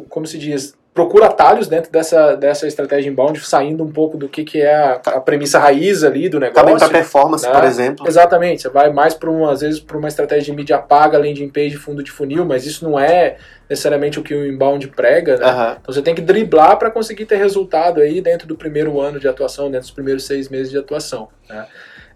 [0.09, 0.74] como se diz?
[0.94, 4.92] Procura atalhos dentro dessa, dessa estratégia inbound, saindo um pouco do que, que é a,
[5.07, 6.61] a premissa raiz ali do negócio.
[6.61, 7.52] Acaba indo para performance, né?
[7.52, 8.07] por exemplo.
[8.07, 11.48] Exatamente, você vai mais para um, às vezes, para uma estratégia de mídia paga, landing
[11.48, 13.37] page, fundo de funil, mas isso não é
[13.70, 15.46] necessariamente o que o inbound prega, né?
[15.46, 15.76] Aham.
[15.81, 19.26] Então você tem que driblar para conseguir ter resultado aí dentro do primeiro ano de
[19.26, 21.28] atuação, dentro dos primeiros seis meses de atuação.
[21.48, 21.66] né?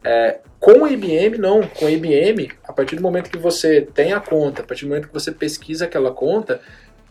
[0.04, 1.62] É, com o IBM, não.
[1.62, 4.88] Com o IBM, a partir do momento que você tem a conta, a partir do
[4.88, 6.60] momento que você pesquisa aquela conta,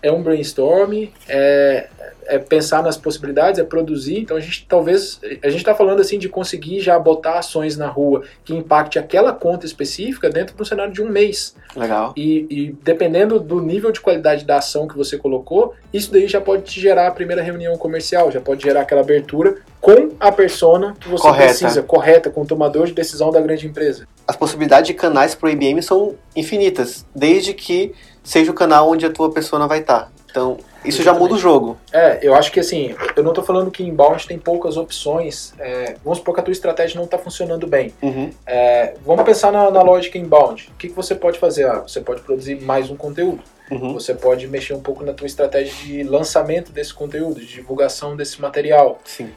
[0.01, 1.87] é um brainstorm, é,
[2.27, 4.19] é pensar nas possibilidades, é produzir.
[4.19, 5.19] Então a gente talvez.
[5.43, 9.33] A gente está falando assim de conseguir já botar ações na rua que impacte aquela
[9.33, 11.55] conta específica dentro do cenário de um mês.
[11.75, 12.13] Legal.
[12.15, 16.41] E, e dependendo do nível de qualidade da ação que você colocou, isso daí já
[16.41, 20.95] pode te gerar a primeira reunião comercial, já pode gerar aquela abertura com a persona
[20.99, 21.47] que você Correta.
[21.49, 24.07] precisa, correta, com o tomador de decisão da grande empresa.
[24.27, 27.93] As possibilidades de canais para o IBM são infinitas, desde que
[28.25, 30.11] seja o canal onde a tua persona vai estar.
[30.29, 31.77] Então, isso já muda o jogo.
[31.93, 35.53] É, eu acho que assim, eu não estou falando que inbound tem poucas opções.
[35.57, 37.93] é, vamos supor que a tua estratégia não está funcionando bem.
[38.01, 38.29] Uhum.
[38.45, 40.69] É, vamos pensar na, na lógica inbound.
[40.73, 41.65] O que, que você pode fazer?
[41.65, 43.41] Ah, você pode produzir mais um conteúdo.
[43.71, 43.93] Uhum.
[43.93, 48.41] Você pode mexer um pouco na tua estratégia de lançamento desse conteúdo, de divulgação desse
[48.41, 48.99] material.
[49.05, 49.31] Sim.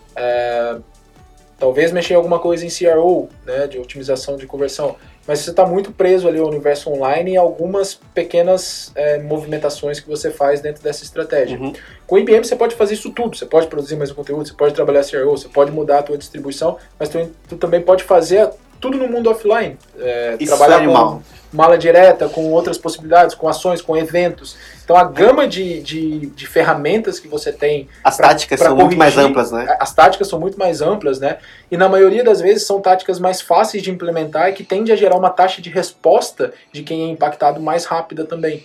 [1.59, 4.97] Talvez mexer em alguma coisa em CRO, né, de otimização de conversão.
[5.29, 10.09] Mas você está muito preso ali ao universo online e algumas pequenas é, movimentações que
[10.09, 11.59] você faz dentro dessa estratégia.
[11.59, 11.75] Uhum.
[12.07, 13.37] Com o IBM você pode fazer isso tudo.
[13.37, 16.17] Você pode produzir mais um conteúdo, você pode trabalhar CRO, você pode mudar a tua
[16.17, 18.49] distribuição, mas tu, tu também pode fazer
[18.81, 19.77] tudo no mundo offline.
[19.99, 24.57] É, Isso trabalhar é com mala direta, com outras possibilidades, com ações, com eventos.
[24.85, 27.89] Então a gama de, de, de ferramentas que você tem.
[28.05, 29.77] As pra- táticas pra são muito mais corrigir, amplas, né?
[29.81, 31.39] As táticas são muito mais amplas, né?
[31.71, 34.97] E na maioria das vezes são táticas mais fáceis de implementar e que tende a
[34.97, 38.63] gerar uma taxa de resposta de quem é impactado mais rápida também.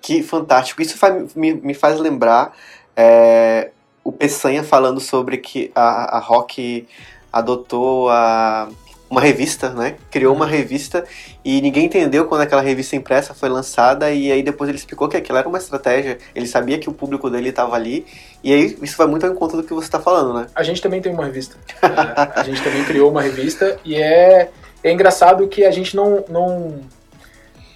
[0.00, 0.80] Que fantástico.
[0.80, 2.56] Isso faz- me, me faz lembrar
[2.96, 3.70] é,
[4.04, 6.86] o Peçanha falando sobre que a, a Rock
[7.32, 8.68] adotou a,
[9.10, 9.96] uma revista, né?
[10.08, 11.04] Criou uma revista
[11.44, 15.16] e ninguém entendeu quando aquela revista impressa foi lançada e aí depois ele explicou que
[15.16, 16.16] aquilo era uma estratégia.
[16.32, 18.06] Ele sabia que o público dele estava ali
[18.42, 20.46] e aí isso vai muito ao encontro do que você está falando, né?
[20.54, 21.56] A gente também tem uma revista.
[21.82, 24.48] É, a gente também criou uma revista e é,
[24.84, 26.78] é engraçado que a gente não, não,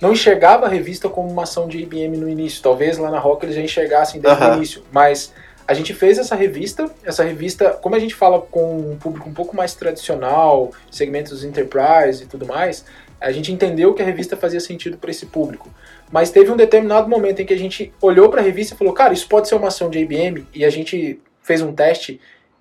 [0.01, 2.62] não enxergava a revista como uma ação de IBM no início.
[2.62, 4.85] Talvez lá na Rock eles já enxergassem desde o início.
[4.92, 5.33] Mas
[5.66, 6.90] a gente fez essa revista.
[7.05, 12.24] Essa revista, como a gente fala com um público um pouco mais tradicional, segmentos enterprise
[12.24, 12.85] e tudo mais,
[13.20, 15.70] a gente entendeu que a revista fazia sentido para esse público.
[16.12, 18.92] Mas teve um determinado momento em que a gente olhou para a revista e falou,
[18.92, 22.20] cara, isso pode ser uma ação de IBM, e a gente fez um teste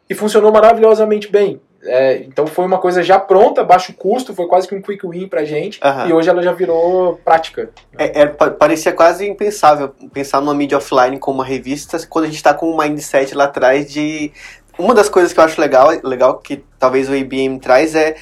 [0.09, 1.59] e funcionou maravilhosamente bem.
[1.85, 5.27] É, então foi uma coisa já pronta, baixo custo, foi quase que um quick win
[5.27, 6.07] pra gente, Aham.
[6.07, 7.69] e hoje ela já virou prática.
[7.97, 12.27] É, é, pa- parecia quase impensável pensar numa mídia offline como uma revista quando a
[12.27, 14.31] gente está com um mindset lá atrás de.
[14.79, 18.15] Uma das coisas que eu acho legal, legal que talvez o IBM traz é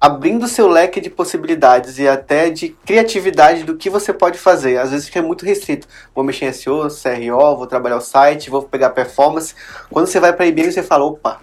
[0.00, 4.78] abrindo seu leque de possibilidades e até de criatividade do que você pode fazer.
[4.78, 5.88] Às vezes fica muito restrito.
[6.14, 9.54] Vou mexer em SEO, CRO, vou trabalhar o site, vou pegar performance.
[9.90, 11.40] Quando você vai para IBM, você fala, opa,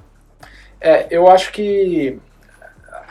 [0.85, 2.19] É, eu acho que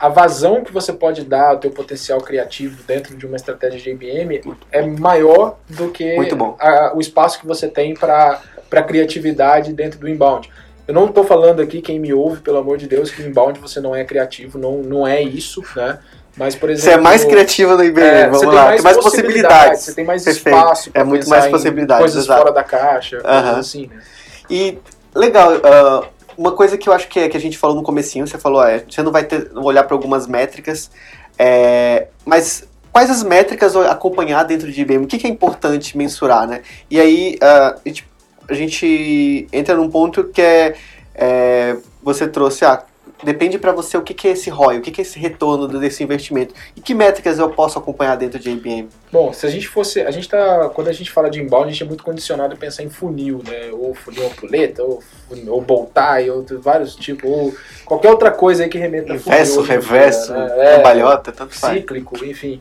[0.01, 3.91] a vazão que você pode dar ao teu potencial criativo dentro de uma estratégia de
[3.91, 6.17] IBM é maior do que
[6.61, 8.41] a- o espaço que você tem para
[8.87, 10.49] criatividade dentro do inbound.
[10.87, 13.81] Eu não estou falando aqui, quem me ouve, pelo amor de Deus, que inbound você
[13.81, 15.99] não é criativo, não, não é isso, né?
[16.37, 16.91] Mas, por exemplo...
[16.93, 18.73] você é mais criativa no IBM, É, vamos você lá.
[18.73, 20.57] tem mais, possibilidades, você tem mais Perfeito.
[20.57, 22.41] espaço É muito mais possibilidades, coisas exato.
[22.41, 23.43] fora da caixa, Aham.
[23.43, 24.03] coisas assim, né?
[24.51, 24.79] E
[25.15, 28.27] legal, ah, uma coisa que eu acho que, é, que a gente falou no comecinho,
[28.27, 30.91] você falou, é, você não vai ter, olhar para algumas métricas,
[31.39, 35.05] é, mas quais as métricas acompanhar dentro de IBM?
[35.05, 36.63] O que, que é importante mensurar, né?
[36.89, 38.09] E aí ah, a, gente,
[38.49, 40.77] a gente entra num ponto que é,
[41.15, 42.85] é, você trouxe, ah,
[43.25, 45.67] depende para você o que, que é esse ROI, o que, que é esse retorno
[45.67, 48.89] desse investimento e que métricas eu posso acompanhar dentro de IBM?
[49.11, 50.01] Bom, se a gente fosse.
[50.03, 50.69] A gente tá.
[50.75, 53.41] Quando a gente fala de inbound, a gente é muito condicionado a pensar em funil,
[53.47, 53.71] né?
[53.73, 58.65] Ou funil ampuleta, ou, funil- ou bow tie, ou vários tipos, ou qualquer outra coisa
[58.65, 60.53] aí que remeta a funil Inverso, dia, reverso, né?
[60.59, 61.79] É, cambalhota, tanto faz.
[61.79, 62.61] cíclico, enfim.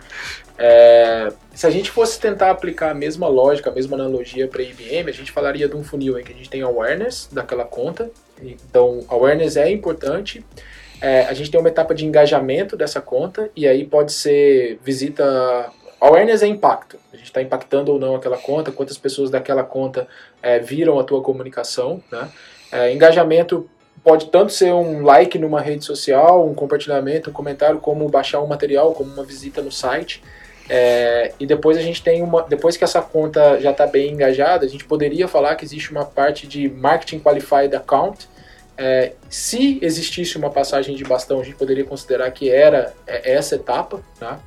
[0.58, 5.10] É, se a gente fosse tentar aplicar a mesma lógica, a mesma analogia para IBM,
[5.10, 8.12] a gente falaria de um funil em que a gente tem awareness daquela conta.
[8.42, 10.46] Então, awareness é importante.
[11.02, 15.70] É, a gente tem uma etapa de engajamento dessa conta e aí pode ser visita.
[16.00, 16.98] Awareness é impacto.
[17.12, 20.08] A gente está impactando ou não aquela conta, quantas pessoas daquela conta
[20.42, 22.02] é, viram a tua comunicação.
[22.12, 22.30] Né?
[22.72, 23.70] É, engajamento
[24.04, 28.48] pode tanto ser um like numa rede social, um compartilhamento, um comentário, como baixar um
[28.48, 30.24] material, como uma visita no site.
[30.70, 32.44] É, e depois a gente tem uma.
[32.44, 36.06] Depois que essa conta já está bem engajada, a gente poderia falar que existe uma
[36.06, 38.28] parte de marketing qualified account.
[38.78, 43.56] É, se existisse uma passagem de bastão, a gente poderia considerar que era é, essa
[43.56, 44.40] etapa, tá?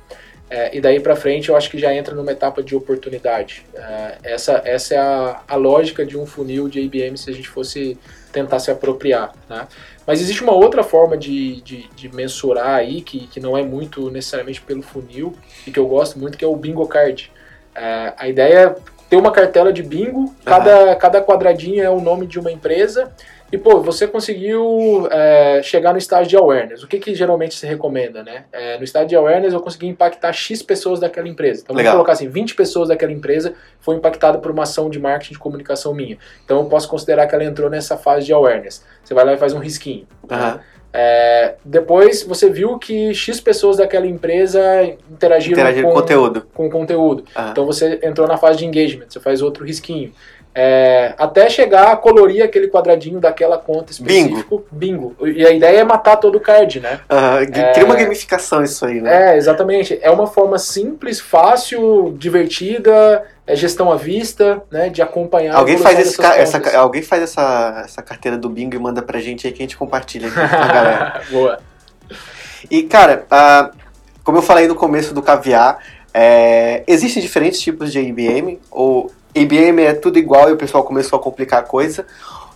[0.49, 3.65] É, e daí para frente eu acho que já entra numa etapa de oportunidade.
[3.73, 7.49] É, essa, essa é a, a lógica de um funil de IBM se a gente
[7.49, 7.97] fosse
[8.31, 9.33] tentar se apropriar.
[9.49, 9.67] Né?
[10.07, 14.09] Mas existe uma outra forma de, de, de mensurar aí, que, que não é muito
[14.09, 15.35] necessariamente pelo funil,
[15.67, 17.29] e que eu gosto muito, que é o bingo card.
[17.75, 18.75] É, a ideia é
[19.09, 23.11] ter uma cartela de bingo, cada, cada quadradinho é o nome de uma empresa,
[23.51, 26.83] e, pô, você conseguiu é, chegar no estágio de awareness.
[26.83, 28.45] O que, que geralmente se recomenda, né?
[28.51, 31.61] É, no estágio de awareness, eu consegui impactar X pessoas daquela empresa.
[31.63, 31.93] Então, Legal.
[31.93, 35.39] vamos colocar assim, 20 pessoas daquela empresa foi impactada por uma ação de marketing de
[35.39, 36.17] comunicação minha.
[36.43, 38.83] Então, eu posso considerar que ela entrou nessa fase de awareness.
[39.03, 40.05] Você vai lá e faz um risquinho.
[40.29, 40.35] né?
[40.35, 40.59] Aham.
[40.99, 44.59] É, depois, você viu que X pessoas daquela empresa
[45.11, 46.47] interagiram, Interagir com, conteúdo.
[46.53, 47.23] com o conteúdo.
[47.35, 47.51] Aham.
[47.51, 50.11] Então você entrou na fase de engagement, você faz outro risquinho.
[50.59, 54.65] É, até chegar a colorir aquele quadradinho daquela conta específico.
[54.71, 55.15] Bingo.
[55.23, 56.99] E a ideia é matar todo o card, né?
[57.07, 59.33] Aham, Cria uma gamificação isso aí, né?
[59.33, 59.99] É, exatamente.
[60.01, 64.89] É uma forma simples, fácil, divertida, é gestão à vista, né?
[64.89, 68.75] De acompanhar a Alguém faz, esse ca- essa, alguém faz essa, essa carteira do bingo
[68.75, 71.21] e manda pra gente aí que a gente compartilha aqui com a galera.
[71.29, 71.59] Boa.
[72.71, 73.69] E, cara, ah,
[74.23, 75.77] como eu falei no começo do caviar,
[76.11, 79.11] é, existem diferentes tipos de IBM, ou
[79.41, 82.05] IBM é tudo igual e o pessoal começou a complicar a coisa.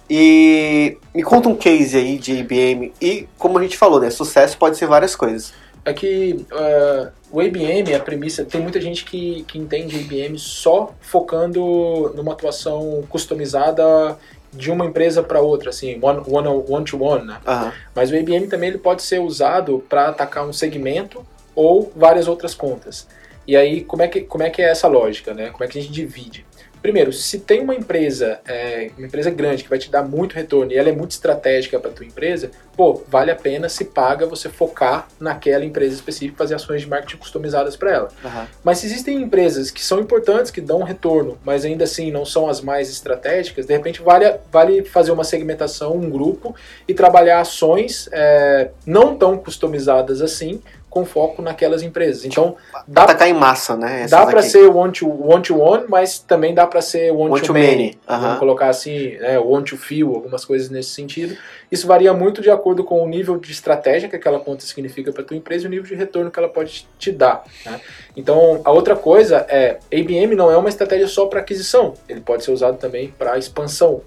[0.10, 4.58] E me conta um case aí de IBM, e como a gente falou, né, sucesso
[4.58, 5.54] pode ser várias coisas.
[5.86, 10.94] é que uh, o IBM, a premissa, tem muita gente que, que entende IBM só
[11.00, 14.18] focando numa atuação customizada
[14.52, 17.40] de uma empresa para outra, assim, one, one, one to one, né?
[17.48, 17.72] Aham.
[17.96, 22.54] Mas o IBM também ele pode ser usado para atacar um segmento ou várias outras
[22.54, 23.08] contas.
[23.48, 25.50] E aí, como é, que, como é que é essa lógica, né?
[25.52, 26.46] Como é que a gente divide?
[26.82, 30.72] Primeiro, se tem uma empresa, é, uma empresa grande que vai te dar muito retorno
[30.72, 34.50] e ela é muito estratégica para tua empresa, pô, vale a pena se paga você
[34.50, 38.10] focar naquela empresa específica, fazer ações de marketing customizadas para ela.
[38.26, 38.48] Aham.
[38.64, 42.50] Mas se existem empresas que são importantes, que dão retorno, mas ainda assim não são
[42.50, 46.56] as mais estratégicas, de repente vale, vale fazer uma segmentação, um grupo
[46.88, 52.26] e trabalhar ações é, não tão customizadas assim, com foco naquelas empresas.
[52.26, 54.06] Então, dá, Atacar em massa, né?
[54.10, 54.50] dá Essas para aqui.
[54.50, 57.54] ser one to, one to one, mas também dá para ser one, One to to
[57.54, 57.66] many.
[57.68, 58.22] many, aham.
[58.22, 61.36] Vamos colocar assim, né, one to few, algumas coisas nesse sentido.
[61.72, 65.24] Isso varia muito de acordo com o nível de estratégia que aquela conta significa para
[65.24, 67.44] tua empresa e o nível de retorno que ela pode te dar.
[67.66, 67.80] né?
[68.16, 72.44] Então, a outra coisa é, ABM não é uma estratégia só para aquisição, ele pode
[72.44, 74.02] ser usado também para expansão.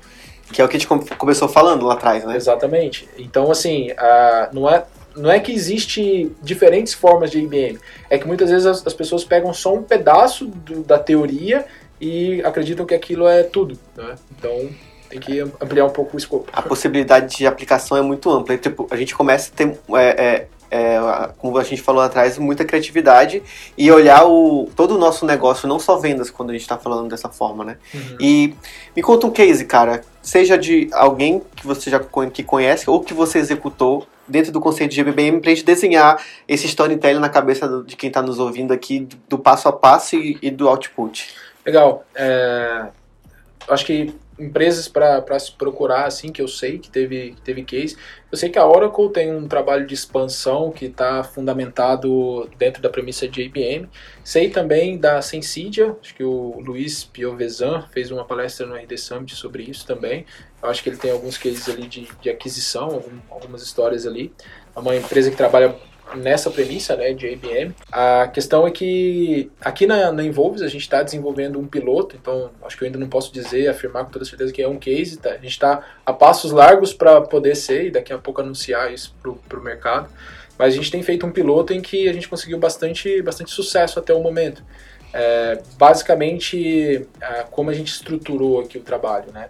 [0.52, 2.36] Que é o que a gente com- começou falando lá atrás, né?
[2.36, 3.08] Exatamente.
[3.16, 4.84] Então, assim, ah, não, é,
[5.16, 7.78] não é que existe diferentes formas de IBM.
[8.10, 11.64] É que muitas vezes as, as pessoas pegam só um pedaço do- da teoria
[12.00, 13.78] e acreditam que aquilo é tudo.
[13.96, 14.14] Né?
[14.36, 14.68] Então,
[15.08, 16.50] tem que ampliar um pouco o escopo.
[16.52, 18.56] A possibilidade de aplicação é muito ampla.
[18.56, 20.98] Tipo, a gente começa a ter, é, é, é,
[21.38, 23.42] como a gente falou atrás, muita criatividade
[23.78, 27.08] e olhar o, todo o nosso negócio, não só vendas, quando a gente está falando
[27.08, 27.76] dessa forma, né?
[27.94, 28.16] Uhum.
[28.18, 28.54] E
[28.96, 33.14] me conta um case, cara, seja de alguém que você já que conhece ou que
[33.14, 37.96] você executou dentro do conceito de GBM pra gente desenhar esse storytelling na cabeça de
[37.96, 41.34] quem está nos ouvindo aqui, do, passo a passo e, e do output.
[41.64, 42.04] Legal.
[42.14, 42.86] É,
[43.68, 47.96] acho que empresas para se procurar, assim, que eu sei que teve, que teve case.
[48.30, 52.88] Eu sei que a Oracle tem um trabalho de expansão que está fundamentado dentro da
[52.88, 53.88] premissa de IBM.
[54.24, 59.34] Sei também da Sensidia, acho que o Luiz Piovesan fez uma palestra no RD Summit
[59.36, 60.26] sobre isso também.
[60.62, 64.32] Eu acho que ele tem alguns cases ali de, de aquisição, algum- algumas histórias ali.
[64.74, 65.76] É uma empresa que trabalha
[66.14, 67.74] nessa premissa né, de IBM.
[67.90, 72.50] A questão é que aqui na, na Involves a gente está desenvolvendo um piloto, então
[72.64, 75.16] acho que eu ainda não posso dizer, afirmar com toda certeza que é um case.
[75.16, 75.30] Tá?
[75.30, 79.14] A gente está a passos largos para poder ser e daqui a pouco anunciar isso
[79.48, 80.08] para o mercado.
[80.58, 83.98] Mas a gente tem feito um piloto em que a gente conseguiu bastante, bastante sucesso
[83.98, 84.62] até o momento.
[85.12, 89.48] É, basicamente, é, como a gente estruturou aqui o trabalho, né?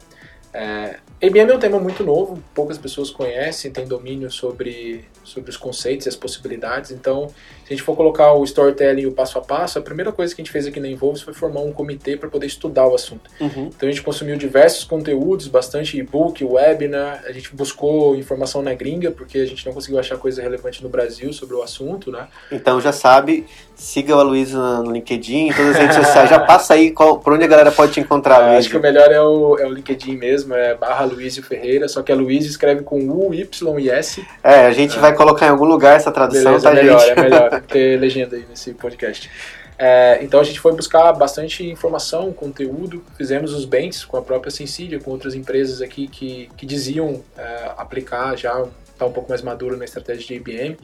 [0.53, 5.57] É, IBM é um tema muito novo, poucas pessoas conhecem, têm domínio sobre, sobre os
[5.57, 6.91] conceitos e as possibilidades.
[6.91, 10.13] Então, se a gente for colocar o storytelling e o passo a passo, a primeira
[10.13, 12.87] coisa que a gente fez aqui na Involves foi formar um comitê para poder estudar
[12.87, 13.31] o assunto.
[13.41, 13.71] Uhum.
[13.75, 19.11] Então a gente consumiu diversos conteúdos, bastante e-book, webinar, a gente buscou informação na gringa,
[19.11, 22.29] porque a gente não conseguiu achar coisa relevante no Brasil sobre o assunto, né?
[22.53, 23.47] Então já sabe,
[23.85, 27.35] siga o Aloysio no LinkedIn, em todas as redes sociais, já passa aí qual, por
[27.35, 29.71] onde a galera pode te encontrar, Ah, acho que o melhor é o, é o
[29.71, 33.91] LinkedIn mesmo, é barra Luizio Ferreira, só que a Luizio escreve com U, Y e
[33.91, 34.27] S.
[34.43, 37.11] É, a gente vai colocar em algum lugar essa tradução, Beleza, tá, é melhor, gente?
[37.11, 37.61] é melhor.
[37.69, 39.31] Ter legenda aí nesse podcast.
[39.79, 44.51] É, então a gente foi buscar bastante informação, conteúdo, fizemos os bens com a própria
[44.51, 48.65] Sensidia, com outras empresas aqui que, que diziam é, aplicar já,
[48.99, 50.79] tá um pouco mais maduro na estratégia de IBM.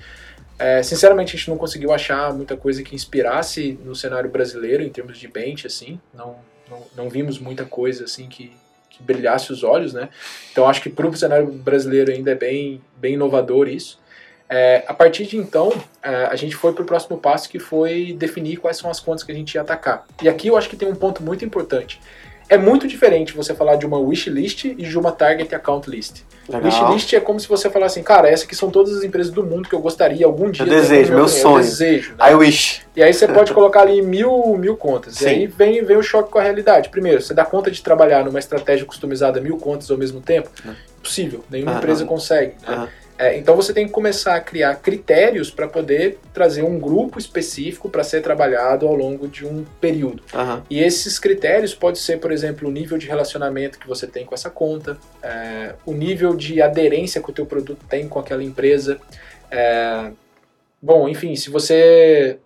[0.60, 4.90] É, sinceramente, a gente não conseguiu achar muita coisa que inspirasse no cenário brasileiro em
[4.90, 5.98] termos de bench, assim.
[6.12, 6.36] Não,
[6.68, 8.52] não, não vimos muita coisa assim que,
[8.90, 10.10] que brilhasse os olhos, né?
[10.52, 13.98] Então acho que para o cenário brasileiro ainda é bem, bem inovador isso.
[14.50, 18.12] É, a partir de então, é, a gente foi para o próximo passo que foi
[18.18, 20.04] definir quais são as contas que a gente ia atacar.
[20.20, 21.98] E aqui eu acho que tem um ponto muito importante.
[22.50, 26.22] É muito diferente você falar de uma wishlist e de uma target account list.
[26.48, 26.64] Legal.
[26.68, 29.44] Wishlist é como se você falasse assim, cara, essas aqui são todas as empresas do
[29.44, 30.64] mundo que eu gostaria algum dia.
[30.66, 31.40] ter desejo, meu cliente.
[31.40, 31.56] sonho.
[31.58, 32.14] Eu desejo.
[32.18, 32.32] né?
[32.32, 32.82] I wish.
[32.96, 35.14] E aí você pode colocar ali mil, mil contas.
[35.14, 35.24] Sim.
[35.24, 36.88] E aí vem, vem o choque com a realidade.
[36.88, 40.50] Primeiro, você dá conta de trabalhar numa estratégia customizada mil contas ao mesmo tempo?
[40.64, 40.74] Não.
[40.98, 41.44] Impossível.
[41.48, 41.78] Nenhuma Aham.
[41.78, 42.54] empresa consegue.
[42.66, 42.74] né?
[42.74, 42.88] Aham.
[43.20, 47.90] É, então você tem que começar a criar critérios para poder trazer um grupo específico
[47.90, 50.22] para ser trabalhado ao longo de um período.
[50.32, 50.64] Aham.
[50.70, 54.34] E esses critérios pode ser, por exemplo, o nível de relacionamento que você tem com
[54.34, 58.98] essa conta, é, o nível de aderência que o teu produto tem com aquela empresa.
[59.50, 60.12] é,
[60.80, 62.38] bom, enfim, se você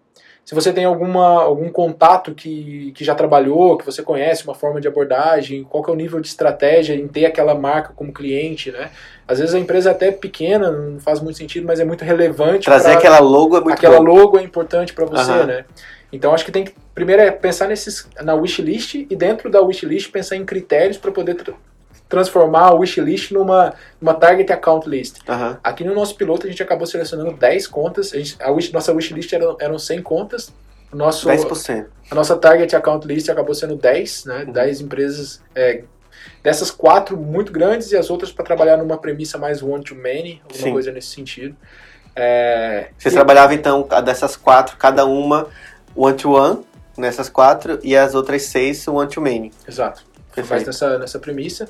[0.44, 4.80] se você tem alguma, algum contato que, que já trabalhou, que você conhece, uma forma
[4.80, 8.70] de abordagem, qual que é o nível de estratégia em ter aquela marca como cliente,
[8.70, 8.90] né?
[9.26, 12.66] Às vezes a empresa é até pequena, não faz muito sentido, mas é muito relevante.
[12.66, 14.02] Trazer pra- aquela logo é muito aquela bom.
[14.04, 15.46] logo é importante para você, Aham.
[15.46, 15.64] né?
[16.12, 20.12] Então acho que tem que primeiro é pensar nesses na wishlist e dentro da wishlist
[20.12, 21.34] pensar em critérios para poder
[22.08, 25.18] transformar a wishlist numa, numa target account list.
[25.28, 25.58] Aham.
[25.64, 28.92] Aqui no nosso piloto a gente acabou selecionando 10 contas, a, gente, a wish- nossa
[28.92, 30.52] wishlist eram, eram 100 contas,
[30.92, 31.86] o nosso, 10%.
[32.10, 34.44] a nossa target account list acabou sendo 10, né?
[34.46, 34.52] Uhum.
[34.52, 35.82] 10 empresas, é,
[36.42, 40.72] dessas quatro muito grandes e as outras para trabalhar numa premissa mais one-to-many, alguma Sim.
[40.72, 41.56] coisa nesse sentido.
[42.14, 45.48] É, Vocês e- trabalhavam então dessas quatro, cada uma
[45.96, 46.64] one-to-one,
[46.96, 49.52] nessas quatro, e as outras seis one-to-many.
[49.66, 50.04] Exato.
[50.34, 50.66] Faz Perfeito.
[50.66, 51.68] nessa, nessa premissa.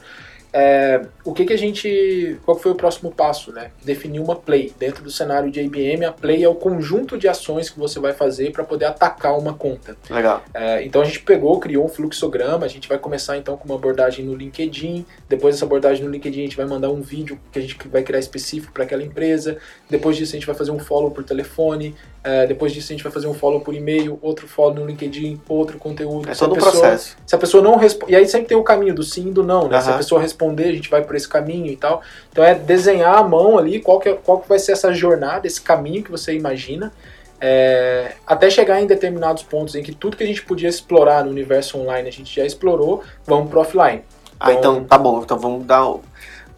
[0.57, 2.39] É, o que que a gente.
[2.45, 3.73] Qual foi o próximo passo, né?
[3.83, 4.73] Definir uma play.
[4.79, 8.12] Dentro do cenário de IBM, a play é o conjunto de ações que você vai
[8.12, 9.97] fazer para poder atacar uma conta.
[10.09, 10.45] Legal.
[10.55, 13.75] É, então a gente pegou, criou um fluxograma, a gente vai começar então com uma
[13.75, 17.59] abordagem no LinkedIn, depois dessa abordagem no LinkedIn a gente vai mandar um vídeo que
[17.59, 19.59] a gente vai criar específico para aquela empresa,
[19.91, 23.03] depois disso a gente vai fazer um follow por telefone, é, depois disso a gente
[23.05, 26.29] vai fazer um follow por e-mail, outro follow no LinkedIn, outro conteúdo.
[26.31, 27.16] É Se todo um pessoa- processo.
[27.27, 28.12] se a pessoa não responde.
[28.12, 29.81] E aí sempre tem o caminho do sim e do não, né?
[29.81, 32.01] Se a pessoa responder, a gente vai por esse caminho e tal.
[32.33, 35.47] Então é desenhar a mão ali qual que, é- qual que vai ser essa jornada,
[35.47, 36.93] esse caminho que você imagina.
[37.41, 41.31] é, até chegar em determinados pontos em que tudo que a gente podia explorar no
[41.31, 44.03] universo online a gente já explorou, vamos pro offline.
[44.41, 45.20] Ah, Então- então tá bom.
[45.22, 45.85] Então vamos dar.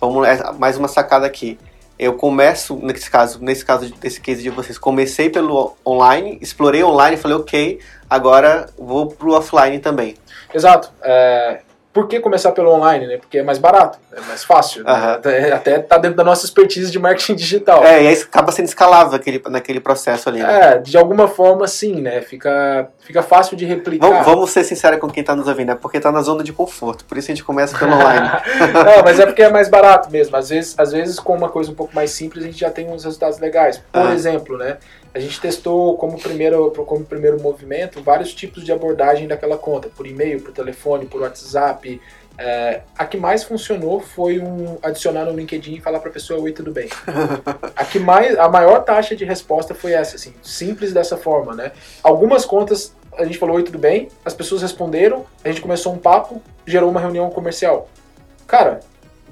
[0.00, 1.58] Vamos é, mais uma sacada aqui.
[1.98, 7.16] Eu começo, nesse caso, nesse caso desse case de vocês, comecei pelo online, explorei online,
[7.16, 10.14] falei, ok, agora vou pro offline também.
[10.52, 10.90] Exato.
[11.02, 11.60] É,
[11.96, 13.16] por que começar pelo online, né?
[13.16, 14.84] Porque é mais barato, é mais fácil.
[14.84, 14.92] né?
[14.92, 17.82] Até, até tá dentro da nossa expertise de marketing digital.
[17.82, 20.42] É, e aí acaba sendo escalável aquele, naquele processo ali.
[20.42, 20.74] Né?
[20.74, 22.20] É, de alguma forma sim, né?
[22.20, 24.06] Fica, fica fácil de replicar.
[24.06, 26.52] Vamos, vamos ser sinceros com quem tá nos ouvindo, é porque tá na zona de
[26.52, 28.28] conforto, por isso a gente começa pelo online.
[28.74, 30.36] Não, mas é porque é mais barato mesmo.
[30.36, 32.90] Às vezes, às vezes, com uma coisa um pouco mais simples, a gente já tem
[32.90, 33.78] uns resultados legais.
[33.90, 34.12] Por Ah.
[34.12, 34.76] exemplo, né?
[35.16, 40.06] A gente testou como primeiro, como primeiro movimento vários tipos de abordagem daquela conta, por
[40.06, 41.98] e-mail, por telefone, por WhatsApp.
[42.36, 46.38] É, a que mais funcionou foi um adicionar no LinkedIn e falar para a pessoa
[46.38, 46.90] oi tudo bem.
[47.74, 51.72] a que mais, a maior taxa de resposta foi essa, assim, simples dessa forma, né?
[52.02, 55.98] Algumas contas a gente falou oi tudo bem, as pessoas responderam, a gente começou um
[55.98, 57.88] papo, gerou uma reunião comercial.
[58.46, 58.80] Cara,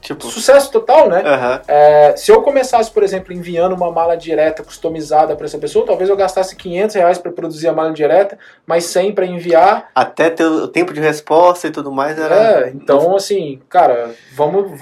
[0.05, 1.23] tipo, sucesso total, né?
[1.25, 1.61] aham.
[1.67, 6.11] É, se eu começasse, por exemplo, enviando uma mala direta customizada para essa pessoa, talvez
[6.11, 9.89] eu gastasse 500 reais para produzir a mala direta, mas 100 para enviar.
[9.95, 12.35] até ter o tempo de resposta e tudo mais era.
[12.35, 14.81] É, então, assim, cara, vamos.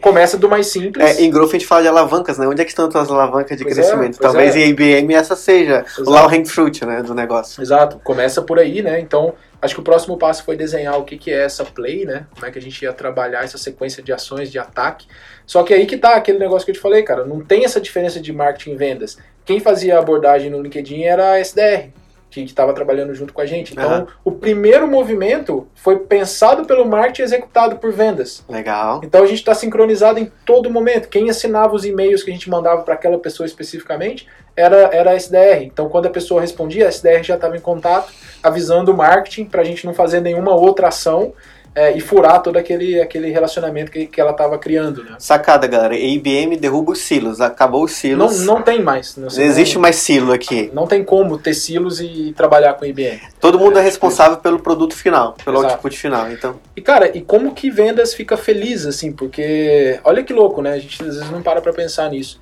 [0.00, 1.04] Começa do mais simples.
[1.04, 2.46] É, em Growth a gente fala de alavancas, né?
[2.46, 4.18] Onde é que estão as alavancas de Pois é, crescimento?
[4.18, 4.60] pois Talvez é.
[4.60, 6.08] em IBM essa seja Exato.
[6.08, 7.60] o low hang fruit, né, do negócio.
[7.62, 9.00] Exato, começa por aí, né?
[9.00, 12.26] Então, acho que o próximo passo foi desenhar o que, que é essa play, né?
[12.34, 15.06] Como é que a gente ia trabalhar essa sequência de ações de ataque.
[15.46, 17.80] Só que aí que tá aquele negócio que eu te falei, cara, não tem essa
[17.80, 19.16] diferença de marketing e vendas.
[19.44, 21.90] Quem fazia abordagem no LinkedIn era a SDR,
[22.32, 23.72] que estava trabalhando junto com a gente.
[23.72, 24.06] Então, Aham.
[24.24, 28.44] o primeiro movimento foi pensado pelo marketing e executado por vendas.
[28.48, 29.00] Legal.
[29.04, 31.08] Então a gente está sincronizado em todo momento.
[31.08, 34.26] Quem assinava os e-mails que a gente mandava para aquela pessoa especificamente
[34.56, 35.62] era, era a SDR.
[35.62, 38.12] Então quando a pessoa respondia, a SDR já estava em contato,
[38.42, 41.32] avisando o marketing para a gente não fazer nenhuma outra ação
[41.74, 45.02] é, e furar todo aquele, aquele relacionamento que, que ela estava criando.
[45.04, 45.16] Né?
[45.18, 45.96] Sacada, galera.
[45.96, 47.40] IBM derruba os silos.
[47.40, 47.96] Acabou os Não,
[48.28, 48.46] silos.
[48.46, 49.16] não tem mais.
[49.16, 50.70] Não, Não existe mais silo aqui.
[50.74, 53.20] Não tem como ter silos e trabalhar com IBM.
[53.40, 55.72] Todo mundo é responsável pelo produto final, pelo Exato.
[55.74, 56.30] output final.
[56.30, 59.10] Então, E cara, e como que vendas fica feliz assim?
[59.12, 60.72] Porque olha que louco, né?
[60.72, 62.38] A gente às vezes não para pra pensar nisso.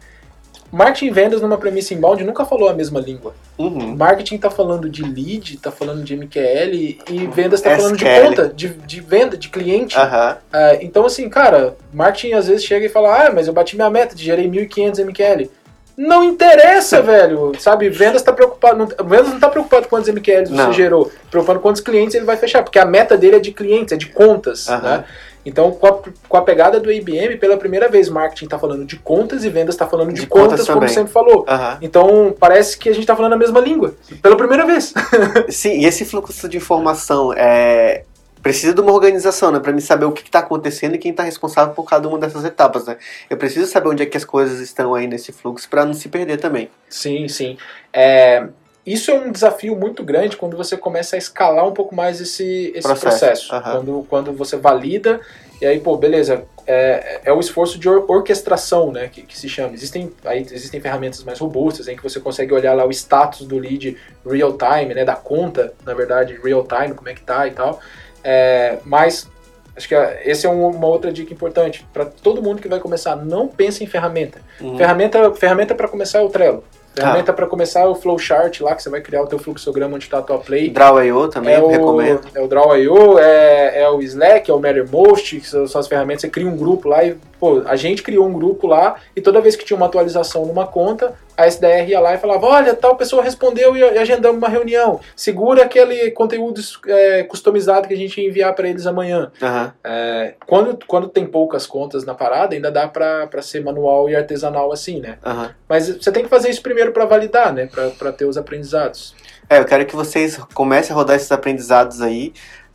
[0.72, 3.34] Marketing e vendas numa premissa inbound nunca falou a mesma língua.
[3.58, 3.96] uhum.
[3.96, 6.74] Marketing tá falando de lead, tá falando de MQL
[7.10, 8.26] e vendas tá falando de SQL.
[8.28, 9.98] conta, de, de venda, de cliente.
[9.98, 10.36] Aham.
[10.52, 13.90] Ah, então assim, cara, marketing às vezes chega e fala: "Ah, mas eu bati minha
[13.90, 15.50] meta, gerei 1500 MQL".
[15.96, 17.52] Não interessa, velho.
[17.58, 20.66] Sabe, vendas tá preocupado, não, vendas não tá preocupado com quantos MQLs Não.
[20.68, 23.52] você gerou, preocupado com quantos clientes ele vai fechar, porque a meta dele é de
[23.52, 24.98] clientes, é de contas, Aham.
[24.98, 25.04] né?
[25.45, 28.97] Então, com a, com a pegada do IBM, pela primeira vez, marketing tá falando de
[28.97, 31.45] contas e vendas tá falando de, De contas contas, como sempre falou.
[31.49, 31.78] Aham.
[31.80, 34.93] Então, parece que a gente tá falando a mesma língua, pela primeira vez.
[35.49, 38.05] Sim, e esse fluxo de informação é.
[38.43, 39.61] Precisa de uma organização, né?
[39.61, 42.18] Pra mim saber o que, que tá acontecendo e quem tá responsável por cada uma
[42.18, 42.97] dessas etapas, né?
[43.28, 46.09] Eu preciso saber onde é que as coisas estão aí nesse fluxo pra não se
[46.09, 46.70] perder também.
[46.88, 47.59] Sim, sim.
[47.93, 48.49] É,
[48.86, 52.72] isso é um desafio muito grande quando você começa a escalar um pouco mais esse,
[52.74, 53.54] esse Processo, processo.
[53.54, 53.72] aham.
[53.76, 55.20] Quando, quando você valida,
[55.60, 59.48] e aí, pô, beleza, é, é o esforço de or- orquestração, né, que, que se
[59.48, 59.74] chama.
[59.74, 63.58] Existem, aí, existem ferramentas mais robustas em que você consegue olhar lá o status do
[63.58, 67.50] lead real time, né, da conta, na verdade, real time, como é que tá e
[67.50, 67.78] tal.
[68.24, 69.28] É, mas
[69.76, 72.80] acho que é- esse é um- uma outra dica importante para todo mundo que vai
[72.80, 73.16] começar.
[73.16, 74.40] Não pense em ferramenta.
[74.60, 74.76] Uhum.
[74.76, 76.64] Ferramenta, ferramenta para começar é o Trello.
[76.95, 80.05] Ferramenta para começar é o Flowchart lá, que você vai criar o teu fluxograma onde
[80.05, 80.70] está a tua play.
[80.70, 82.22] Draw.io também, é o, recomendo.
[82.34, 86.22] É o Draw.io, é, é o Slack, é o Mattermost, que são, são as ferramentas.
[86.22, 89.41] Você cria um grupo lá e, pô, a gente criou um grupo lá e toda
[89.41, 92.97] vez que tinha uma atualização numa conta, a SDR ia lá e falava, olha, tal
[92.97, 95.01] pessoa respondeu e agendamos uma reunião.
[95.16, 99.30] Segura aquele conteúdo é, customizado que a gente ia enviar para eles amanhã.
[99.43, 99.72] Aham.
[99.82, 104.72] É, quando, quando tem poucas contas na parada, ainda dá para ser manual e artesanal
[104.72, 105.18] assim, né?
[105.24, 105.55] Aham.
[105.68, 107.68] Mas você tem que fazer isso primeiro para validar, né?
[107.99, 109.14] Para ter os aprendizados.
[109.49, 112.32] É, eu quero que vocês comecem a rodar esses aprendizados aí.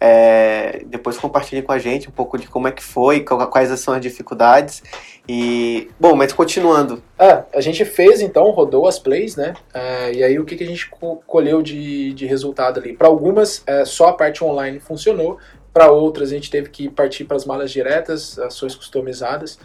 [0.07, 3.93] É, depois compartilhem com a gente um pouco de como é que foi, quais são
[3.95, 4.83] as dificuldades.
[5.27, 7.01] E, bom, mas continuando.
[7.17, 9.55] Ah, a gente fez então, rodou as plays, né?
[9.73, 12.93] Ah, e aí o que, que a gente co- colheu de, de resultado ali?
[12.93, 15.39] Para algumas, é, só a parte online funcionou.
[15.73, 19.57] Para outras, a gente teve que partir para as malas diretas, ações customizadas.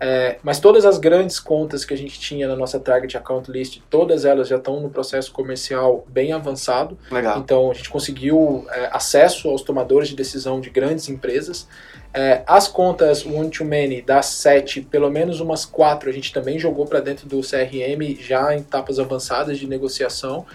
[0.00, 3.80] É, mas todas as grandes contas que a gente tinha na nossa target account list,
[3.90, 6.96] todas elas já estão no processo comercial bem avançado.
[7.10, 7.38] Legal.
[7.38, 11.66] Então a gente conseguiu é, acesso aos tomadores de decisão de grandes empresas.
[12.14, 16.58] É, as contas one to many das sete, pelo menos umas quatro a gente também
[16.58, 20.46] jogou para dentro do CRM já em etapas avançadas de negociação.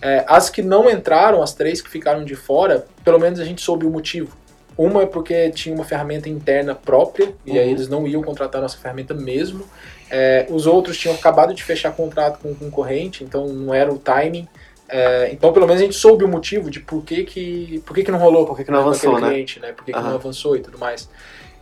[0.00, 3.62] É, as que não entraram, as três que ficaram de fora, pelo menos a gente
[3.62, 4.36] soube o motivo.
[4.76, 7.70] Uma é porque tinha uma ferramenta interna própria, e aí Uhum.
[7.72, 9.64] eles não iam contratar a nossa ferramenta mesmo.
[10.10, 13.98] É, os outros tinham acabado de fechar contrato com o concorrente, então não era o
[13.98, 14.46] timing.
[14.88, 18.04] É, então, pelo menos a gente soube o motivo de por que, que, por que,
[18.04, 18.44] que não rolou.
[18.44, 19.32] Por que que não avançou, aquele né?
[19.32, 19.72] cliente, né?
[19.72, 20.08] Por que, que Aham.
[20.08, 21.08] não avançou e tudo mais.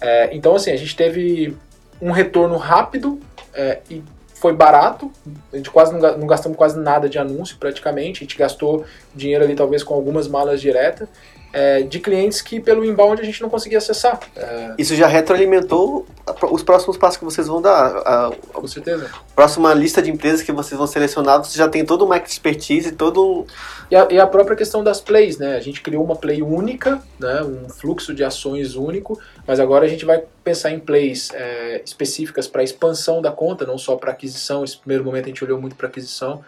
[0.01, 1.57] É, então, assim, a gente teve
[2.03, 3.21] um retorno rápido
[3.55, 4.03] é, e
[4.35, 5.13] foi barato.
[5.53, 8.19] A gente quase não, não gastamos quase nada de anúncio praticamente.
[8.19, 8.85] A gente gastou
[9.15, 11.09] dinheiro ali talvez com algumas malas diretas.
[11.53, 14.21] É, de clientes que pelo inbound a gente não conseguia acessar.
[14.37, 17.97] É, Isso já retroalimentou a os próximos passos que vocês vão dar.
[18.05, 19.11] A, a com certeza.
[19.35, 23.47] próxima lista de empresas que vocês vão selecionar, você já tem toda uma expertise, todo.
[23.91, 25.57] E a, e a própria questão das plays, né?
[25.57, 27.43] A gente criou uma play única, né?
[27.43, 32.47] um fluxo de ações único, mas agora a gente vai pensar em plays é, específicas
[32.47, 34.63] para expansão da conta, não só para aquisição.
[34.63, 36.43] Nesse primeiro momento a gente olhou muito para aquisição.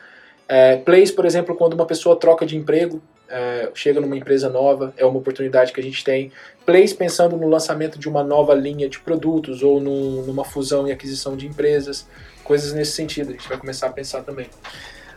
[0.49, 4.93] É, plays, por exemplo, quando uma pessoa troca de emprego, é, chega numa empresa nova,
[4.97, 6.31] é uma oportunidade que a gente tem.
[6.67, 10.93] Plays pensando no lançamento de uma nova linha de produtos ou num- numa fusão e
[10.93, 12.07] aquisição de empresas,
[12.45, 13.31] coisas nesse sentido.
[13.31, 14.47] A gente vai começar a pensar também.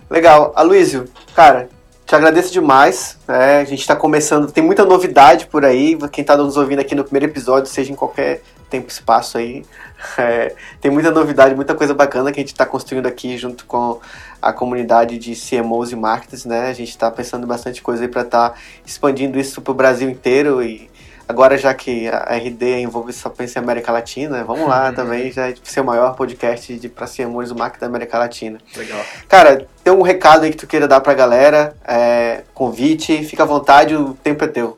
[0.09, 0.53] Legal.
[0.55, 1.05] Aloysio,
[1.35, 1.67] cara,
[2.05, 3.17] te agradeço demais.
[3.27, 3.57] né?
[3.59, 5.97] A gente está começando, tem muita novidade por aí.
[6.11, 9.63] Quem está nos ouvindo aqui no primeiro episódio, seja em qualquer tempo e espaço aí,
[10.17, 13.99] é, tem muita novidade, muita coisa bacana que a gente está construindo aqui junto com
[14.45, 16.67] a comunidade de CMOs e marketers, né?
[16.67, 20.61] A gente está pensando bastante coisa aí para estar expandindo isso para o Brasil inteiro
[20.61, 20.87] e
[21.27, 25.51] agora já que a RD envolve só pensa em América Latina, vamos lá também já
[25.63, 28.59] ser o maior podcast de para CMOs e marketing da América Latina.
[28.77, 29.03] Legal.
[29.27, 33.47] Cara, tem um recado aí que tu queira dar pra galera, é, convite, fica à
[33.47, 34.77] vontade, o tempo é teu.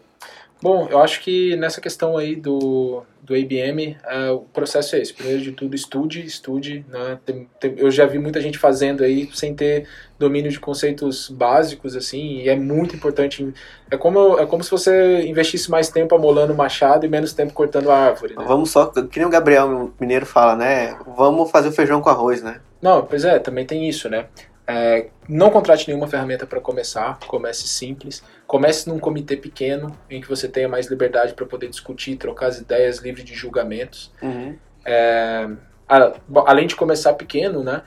[0.62, 5.14] Bom, eu acho que nessa questão aí do, do ABM, é, o processo é esse.
[5.14, 6.86] Primeiro de tudo, estude, estude.
[6.88, 7.20] Né?
[7.26, 9.86] Tem- tem- eu já vi muita gente fazendo aí sem ter
[10.18, 13.54] domínio de conceitos básicos, assim, e é muito importante.
[13.92, 17.52] É como, é como se você investisse mais tempo amolando o machado e menos tempo
[17.52, 18.34] cortando a árvore.
[18.34, 18.44] Né?
[18.48, 20.98] Vamos só, que nem o Gabriel Mineiro fala, né?
[21.18, 22.62] Vamos fazer o feijão com arroz, né?
[22.82, 24.26] Não, pois é, também tem isso, né?
[24.68, 28.22] É, não contrate nenhuma ferramenta para começar, comece simples.
[28.46, 32.60] Comece num comitê pequeno, em que você tenha mais liberdade para poder discutir, trocar as
[32.60, 34.12] ideias, livre de julgamentos.
[34.22, 34.56] Uhum.
[34.86, 35.48] É,
[35.88, 36.14] a-
[36.46, 37.82] além de começar pequeno, né?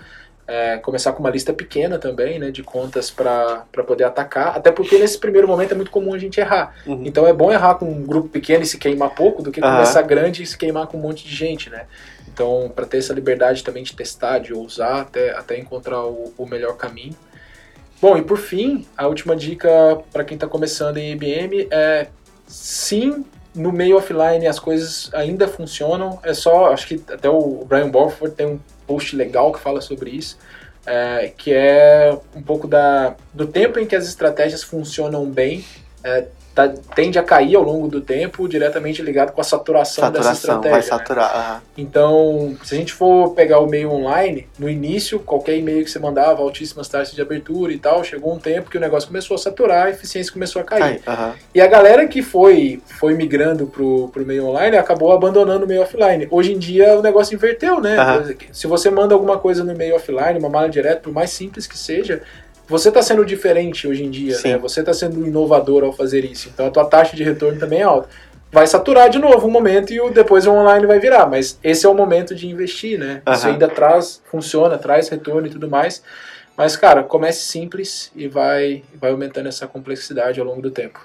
[0.53, 2.51] é, começar com uma lista pequena também, né?
[2.51, 4.57] De contas para poder atacar.
[4.57, 6.75] Até porque nesse primeiro momento é muito comum a gente errar.
[6.85, 7.03] Uhum.
[7.07, 9.75] Então é bom errar com um grupo pequeno e se queimar pouco do que Aham.
[9.75, 11.87] começar grande e se queimar com um monte de gente, né?
[12.33, 16.47] Então, para ter essa liberdade também de testar, de ousar, até, até encontrar o, o
[16.47, 17.15] melhor caminho.
[18.01, 19.69] Bom, e por fim, a última dica
[20.13, 22.07] para quem está começando em IBM é
[22.47, 23.25] sim,
[23.55, 26.19] no meio offline as coisas ainda funcionam.
[26.23, 30.11] É só, acho que até o Brian Borford tem um post legal que fala sobre
[30.11, 30.39] isso,
[30.87, 35.65] é, que é um pouco da, do tempo em que as estratégias funcionam bem.
[36.03, 40.35] é, tá- tende a cair ao longo do tempo, diretamente ligado com a saturação, dessa
[40.35, 40.71] Saturação, estratégia.
[40.71, 40.87] vai né?
[40.87, 41.37] saturar.
[41.37, 41.63] aham.
[41.77, 45.99] Então, se a gente for pegar o e-mail online, no início, qualquer e-mail que você
[45.99, 49.39] mandava, altíssimas taxas de abertura e tal, chegou um tempo que o negócio começou a
[49.39, 51.01] saturar, a eficiência começou a cair.
[51.55, 55.83] E a galera que foi, foi migrando pro, pro meio online acabou abandonando o meio
[55.83, 56.27] offline.
[56.31, 57.97] Hoje em dia o negócio inverteu, né?
[58.53, 61.79] Se você manda alguma coisa no meio offline, uma mala direta, por mais simples que
[61.79, 62.23] seja,
[62.71, 64.57] você está sendo diferente hoje em dia, né?
[64.59, 66.49] Você está sendo inovador ao fazer isso.
[66.55, 68.09] Então a tua taxa de retorno também é alta.
[68.53, 71.85] Vai saturar de novo um momento e o, depois o online vai virar, mas esse
[71.85, 73.23] é o momento de investir, né?
[73.29, 73.53] Isso Aham.
[73.53, 76.03] ainda traz, funciona, traz retorno e tudo mais.
[76.57, 81.01] Mas, cara, comece simples e vai, vai aumentando essa complexidade ao longo do tempo.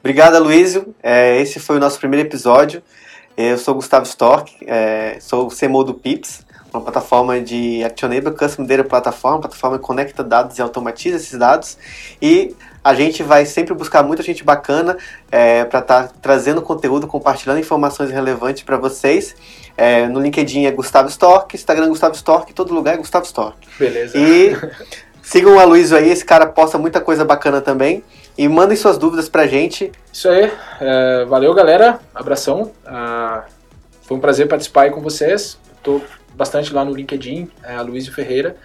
[0.00, 0.94] Obrigado, Luísio.
[1.02, 2.82] É, esse foi o nosso primeiro episódio.
[3.36, 6.43] Eu sou Gustavo Stork, é, sou o CMO do Pips,
[6.78, 11.78] uma plataforma de Actionable Custom Data Platform, plataforma que conecta dados e automatiza esses dados.
[12.20, 14.96] E a gente vai sempre buscar muita gente bacana
[15.30, 19.34] é, para estar tá trazendo conteúdo, compartilhando informações relevantes para vocês.
[19.76, 23.56] É, no LinkedIn é Gustavo Stork, Instagram é Gustavo Stork, todo lugar é Gustavo Stork.
[23.78, 24.18] Beleza.
[24.18, 24.56] E
[25.22, 28.04] sigam o Aloysio aí, esse cara posta muita coisa bacana também.
[28.36, 29.92] E mandem suas dúvidas pra gente.
[30.12, 30.52] Isso aí.
[30.80, 32.00] É, valeu, galera.
[32.12, 32.72] Abração.
[32.84, 33.44] Ah,
[34.02, 35.56] foi um prazer participar aí com vocês.
[35.76, 36.02] Estou
[36.34, 38.56] bastante lá no LinkedIn, é, Aloysio Ferreira.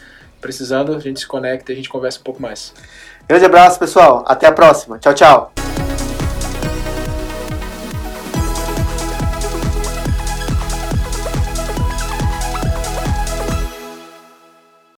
[0.41, 2.73] Precisando, a gente se conecta e a gente conversa um pouco mais.
[3.27, 4.23] Grande abraço, pessoal.
[4.27, 4.97] Até a próxima.
[4.97, 5.68] Tchau, tchau.